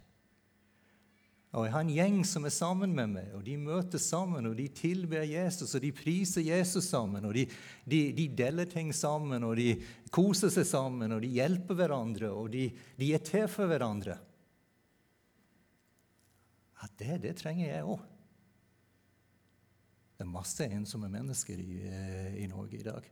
Og 1.50 1.66
Jeg 1.66 1.74
har 1.74 1.82
en 1.82 1.90
gjeng 1.90 2.18
som 2.30 2.44
er 2.46 2.54
sammen 2.54 2.92
med 2.94 3.10
meg, 3.10 3.30
og 3.34 3.42
de 3.42 3.56
møtes 3.58 4.06
sammen, 4.06 4.46
og 4.46 4.54
de 4.54 4.68
tilber 4.70 5.24
Jesus, 5.26 5.72
og 5.74 5.82
de 5.82 5.90
priser 5.98 6.46
Jesus 6.46 6.86
sammen, 6.92 7.26
og 7.26 7.34
de, 7.34 7.48
de, 7.90 8.02
de 8.14 8.28
deler 8.38 8.70
ting 8.70 8.92
sammen, 8.94 9.42
og 9.48 9.56
de 9.58 9.72
koser 10.14 10.54
seg 10.54 10.68
sammen, 10.70 11.16
og 11.16 11.24
de 11.26 11.32
hjelper 11.40 11.80
hverandre, 11.80 12.30
og 12.30 12.52
de, 12.54 12.68
de 13.02 13.10
er 13.18 13.26
til 13.26 13.48
for 13.50 13.70
hverandre 13.70 14.20
Ja, 16.80 16.88
det, 17.02 17.18
det 17.26 17.34
trenger 17.42 17.66
jeg 17.66 17.88
òg. 17.96 18.06
Det 20.20 20.24
er 20.24 20.30
masse 20.32 20.68
ensomme 20.68 21.10
mennesker 21.12 21.60
i, 21.60 21.80
eh, 21.88 22.38
i, 22.44 22.46
Norge 22.48 22.78
i 22.78 22.86
dag. 22.86 23.10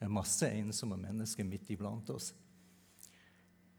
Det 0.00 0.06
er 0.08 0.12
masse 0.16 0.48
ensomme 0.48 0.96
mennesker 0.96 1.44
midt 1.44 1.68
iblant 1.74 2.08
oss. 2.14 2.30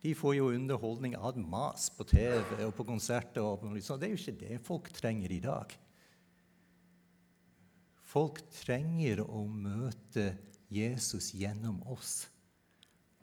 De 0.02 0.12
får 0.18 0.36
jo 0.36 0.52
underholdning 0.54 1.16
av 1.18 1.38
mas 1.42 1.88
på 1.94 2.06
TV 2.10 2.62
og 2.68 2.76
på 2.78 2.86
konserter. 2.86 3.42
Og. 3.42 3.66
Det 3.74 4.06
er 4.06 4.14
jo 4.14 4.20
ikke 4.20 4.38
det 4.38 4.60
folk 4.66 4.92
trenger 4.94 5.34
i 5.34 5.40
dag. 5.42 5.74
Folk 8.12 8.44
trenger 8.54 9.24
å 9.26 9.42
møte 9.50 10.36
Jesus 10.72 11.32
gjennom 11.34 11.80
oss, 11.90 12.28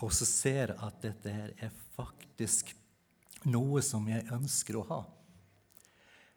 og 0.02 0.10
så 0.14 0.26
ser 0.28 0.74
at 0.74 0.98
dette 1.04 1.32
her 1.32 1.54
er 1.54 1.74
faktisk 1.94 2.74
noe 3.46 3.82
som 3.84 4.06
jeg 4.10 4.26
ønsker 4.34 4.78
å 4.80 4.86
ha. 4.90 5.00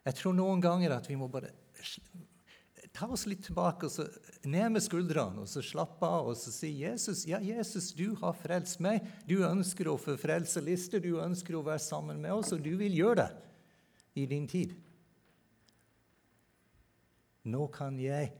Jeg 0.05 0.17
tror 0.17 0.37
noen 0.37 0.61
ganger 0.61 0.93
at 0.97 1.09
vi 1.09 1.17
må 1.17 1.29
bare 1.31 1.51
ta 2.91 3.07
oss 3.07 3.25
litt 3.29 3.45
tilbake 3.47 3.87
og 3.87 3.93
så 3.93 4.05
ned 4.43 4.75
med 4.75 4.83
skuldrene 4.83 5.43
og 5.43 5.49
så 5.49 5.63
slappe 5.63 6.07
av 6.07 6.31
og 6.31 6.37
så 6.39 6.51
si 6.53 6.73
Jesus, 6.81 7.23
ja, 7.29 7.39
Jesus, 7.43 7.91
du 7.95 8.13
har 8.19 8.35
frelst 8.37 8.81
meg. 8.83 9.05
Du 9.27 9.39
ønsker 9.47 9.87
å 9.87 9.97
få 10.01 10.17
frelselister, 10.19 11.03
du 11.03 11.21
ønsker 11.23 11.55
å 11.57 11.65
være 11.65 11.83
sammen 11.83 12.21
med 12.23 12.35
oss, 12.35 12.51
og 12.55 12.63
du 12.63 12.73
vil 12.79 12.95
gjøre 12.97 13.23
det 13.23 13.29
i 14.21 14.27
din 14.27 14.47
tid. 14.51 14.75
Nå 17.47 17.67
kan 17.73 17.97
jeg 17.97 18.33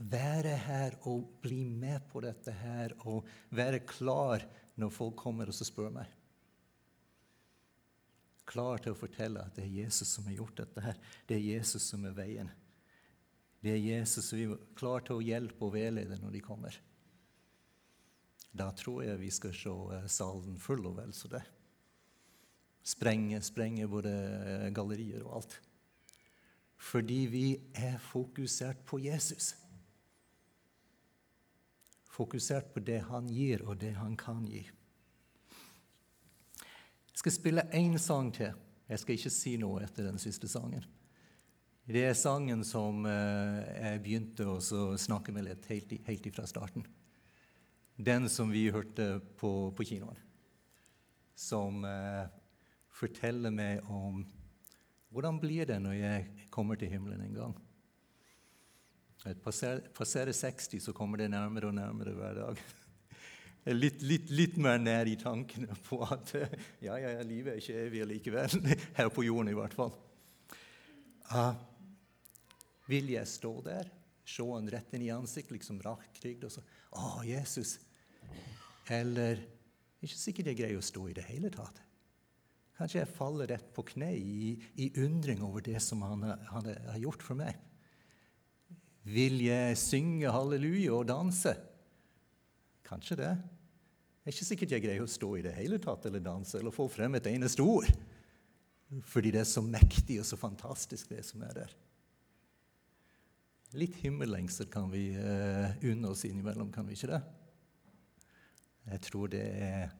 være 0.00 0.56
her 0.66 0.96
og 1.08 1.28
bli 1.44 1.62
med 1.64 2.08
på 2.10 2.22
dette 2.24 2.52
her 2.56 2.94
og 3.08 3.28
være 3.56 3.84
klar 3.88 4.44
når 4.80 4.92
folk 4.92 5.16
kommer 5.20 5.52
og 5.52 5.56
spør 5.56 5.92
meg. 5.94 6.16
Klar 8.50 8.82
til 8.82 8.96
å 8.96 8.98
fortelle 8.98 9.44
at 9.44 9.54
det 9.54 9.68
er 9.68 9.76
Jesus 9.84 10.10
som 10.16 10.26
har 10.26 10.40
gjort 10.40 10.64
dette 10.64 10.82
her. 10.82 10.98
Det 11.28 11.36
er 11.36 11.48
Jesus 11.52 11.86
som 11.92 12.04
er 12.08 12.16
veien. 12.16 12.50
Det 13.60 13.74
er 13.74 13.82
Jesus 13.82 14.30
som 14.30 14.40
er 14.40 14.60
klar 14.78 15.04
til 15.04 15.18
å 15.18 15.24
hjelpe 15.24 15.66
og 15.66 15.74
veilede 15.74 16.16
når 16.20 16.32
de 16.36 16.44
kommer. 16.44 16.76
Da 18.50 18.70
tror 18.74 19.04
jeg 19.04 19.20
vi 19.20 19.30
skal 19.30 19.54
se 19.54 19.72
eh, 19.94 20.06
salen 20.10 20.56
full 20.58 20.86
og 20.88 20.96
vel 20.98 21.12
så 21.14 21.30
det. 21.30 21.42
Sprenge, 22.82 23.38
sprenge 23.44 23.86
både 23.90 24.10
eh, 24.10 24.68
gallerier 24.74 25.22
og 25.26 25.36
alt. 25.40 25.58
Fordi 26.80 27.20
vi 27.30 27.46
er 27.76 27.98
fokusert 28.00 28.80
på 28.88 28.98
Jesus. 29.04 29.52
Fokusert 32.10 32.72
på 32.74 32.80
det 32.80 33.02
han 33.10 33.28
gir, 33.28 33.62
og 33.68 33.76
det 33.80 33.92
han 34.00 34.16
kan 34.16 34.42
gi. 34.48 34.64
Jeg 37.10 37.20
skal 37.20 37.36
spille 37.36 37.68
én 37.76 37.98
sang 38.00 38.32
til. 38.34 38.56
Jeg 38.88 38.98
skal 38.98 39.14
ikke 39.14 39.30
si 39.30 39.52
noe 39.60 39.84
etter 39.84 40.08
den 40.08 40.18
siste 40.18 40.48
sangen. 40.48 40.86
Det 41.90 42.04
er 42.06 42.14
sangen 42.14 42.60
som 42.62 43.02
eh, 43.08 43.56
jeg 43.74 44.00
begynte 44.04 44.44
å 44.46 44.58
snakke 45.00 45.32
med 45.34 45.48
litt 45.48 45.64
helt, 45.72 45.94
helt 46.06 46.26
fra 46.36 46.44
starten. 46.46 46.84
Den 47.98 48.28
som 48.30 48.52
vi 48.52 48.68
hørte 48.70 49.16
på, 49.40 49.72
på 49.74 49.86
kinoen. 49.88 50.18
Som 51.34 51.82
eh, 51.88 52.28
forteller 52.94 53.50
meg 53.50 53.88
om 53.90 54.20
hvordan 55.10 55.40
blir 55.42 55.66
det 55.66 55.80
når 55.82 55.96
jeg 55.98 56.46
kommer 56.54 56.78
til 56.78 56.92
himmelen 56.92 57.24
en 57.24 57.34
gang. 57.40 57.56
Passerer, 59.42 59.82
passerer 59.96 60.30
60, 60.36 60.78
så 60.84 60.94
kommer 60.94 61.18
det 61.18 61.32
nærmere 61.32 61.72
og 61.72 61.74
nærmere 61.74 62.14
hver 62.14 62.38
dag. 62.38 62.62
Litt, 63.74 63.98
litt, 64.00 64.30
litt, 64.32 64.54
mer 64.62 64.78
nær 64.80 65.10
i 65.10 65.18
tankene 65.20 65.74
på 65.84 65.98
at 66.06 66.30
ja, 66.86 66.94
ja, 66.96 67.10
livet 67.26 67.52
er 67.52 67.58
ikke 67.60 67.82
evig 67.82 68.06
likevel. 68.14 68.54
Her 68.96 69.10
på 69.12 69.26
jorden, 69.26 69.50
i 69.50 69.58
hvert 69.58 69.74
fall. 69.76 69.92
Uh, 71.28 71.52
vil 72.90 73.12
jeg 73.14 73.28
stå 73.28 73.52
der, 73.64 73.88
se 74.26 74.46
han 74.46 74.68
rett 74.70 74.92
inn 74.94 75.06
i 75.06 75.12
ansiktet, 75.14 75.56
liksom 75.56 75.80
rakrygd, 75.84 76.46
og 76.46 76.54
så 76.54 76.64
Å, 76.90 77.22
Jesus! 77.22 77.78
Eller 78.90 79.38
det 79.38 80.02
er 80.02 80.08
Ikke 80.08 80.18
sikkert 80.18 80.50
jeg 80.50 80.58
greier 80.58 80.80
å 80.80 80.84
stå 80.84 81.06
i 81.10 81.14
det 81.14 81.26
hele 81.28 81.50
tatt. 81.52 81.76
Kanskje 82.80 83.02
jeg 83.02 83.12
faller 83.12 83.50
rett 83.52 83.66
på 83.76 83.84
kne 83.90 84.14
i, 84.16 84.54
i 84.80 84.86
undring 85.02 85.42
over 85.44 85.60
det 85.60 85.76
som 85.84 86.00
han, 86.00 86.24
han, 86.48 86.70
har 86.88 87.02
gjort 87.02 87.20
for 87.20 87.36
meg. 87.36 87.58
Vil 89.04 89.42
jeg 89.44 89.76
synge 89.76 90.32
halleluja 90.32 90.94
og 90.96 91.04
danse? 91.10 91.52
Kanskje 92.88 93.18
det. 93.20 93.34
Det 93.36 94.32
er 94.32 94.34
ikke 94.34 94.48
sikkert 94.48 94.72
jeg 94.72 94.84
greier 94.86 95.04
å 95.04 95.12
stå 95.12 95.34
i 95.36 95.44
det 95.44 95.52
hele 95.58 95.76
tatt 95.82 96.08
eller 96.08 96.24
danse 96.24 96.56
eller 96.56 96.72
få 96.72 96.88
frem 96.88 97.20
et 97.20 97.28
eneste 97.28 97.64
ord. 97.64 97.92
Fordi 99.12 99.34
det 99.36 99.44
er 99.44 99.52
så 99.52 99.62
mektig 99.62 100.16
og 100.22 100.26
så 100.32 100.40
fantastisk, 100.40 101.12
det 101.12 101.22
som 101.28 101.44
er 101.44 101.60
der. 101.60 101.76
Litt 103.78 104.00
himmellengsel 104.02 104.66
kan 104.66 104.88
vi 104.90 105.12
uh, 105.14 105.70
unne 105.86 106.10
oss 106.10 106.24
innimellom, 106.26 106.72
kan 106.74 106.88
vi 106.88 106.96
ikke 106.96 107.12
det? 107.12 107.20
Jeg 108.90 109.02
tror 109.06 109.30
det 109.30 109.44
er 109.62 109.92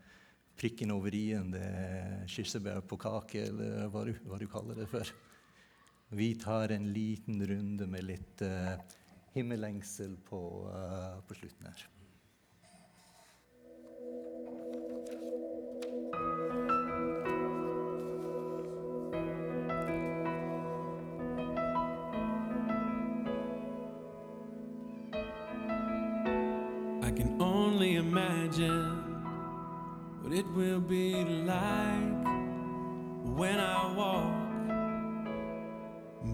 prikken 0.58 0.90
over 0.90 1.14
i-en, 1.14 1.52
det 1.54 1.62
er 1.62 2.24
kirsebær 2.28 2.82
på 2.90 2.98
kake, 3.00 3.44
eller 3.52 3.86
hva 3.92 4.02
du, 4.08 4.10
hva 4.26 4.40
du, 4.42 4.48
kaller 4.50 4.82
det 4.82 4.88
for. 4.90 5.12
Vi 6.18 6.32
tar 6.42 6.74
en 6.74 6.90
liten 6.90 7.38
runde 7.46 7.86
med 7.86 8.08
litt 8.08 8.42
uh, 8.42 8.74
himmellengsel 9.36 10.18
på, 10.26 10.42
uh, 10.66 11.22
på 11.28 11.38
slutten 11.38 11.70
her. 11.70 11.86
Imagine 28.50 29.04
what 30.22 30.32
it 30.32 30.46
will 30.54 30.80
be 30.80 31.24
like 31.44 32.24
when 33.36 33.60
I 33.60 33.92
walk 33.94 34.34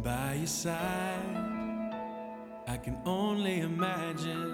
by 0.02 0.34
your 0.34 0.46
side. 0.46 1.92
I 2.66 2.78
can 2.78 2.96
only 3.04 3.60
imagine 3.60 4.52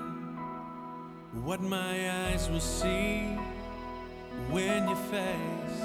what 1.45 1.61
my 1.61 2.11
eyes 2.27 2.49
will 2.51 2.61
see 2.61 3.39
when 4.51 4.89
your 4.89 5.03
face 5.13 5.83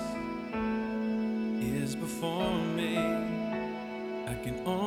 is 1.62 1.96
before 1.96 2.58
me. 2.76 2.98
I 2.98 4.34
can 4.44 4.60
only 4.66 4.87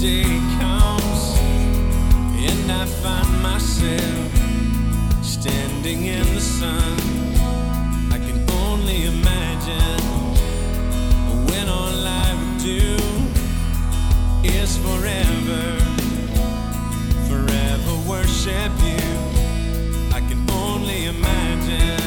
day 0.00 0.40
comes 0.58 1.36
and 2.48 2.72
I 2.72 2.86
find 2.86 3.42
myself 3.42 4.32
standing 5.22 6.06
in 6.06 6.24
the 6.34 6.40
sun. 6.40 6.96
I 8.10 8.16
can 8.16 8.48
only 8.62 9.04
imagine 9.04 10.00
when 11.48 11.68
all 11.68 12.06
I 12.06 12.28
would 12.38 12.62
do 12.62 12.96
is 14.42 14.78
forever, 14.78 15.76
forever 17.28 17.92
worship 18.08 18.72
you. 18.82 19.04
I 20.16 20.20
can 20.26 20.48
only 20.50 21.06
imagine, 21.06 21.99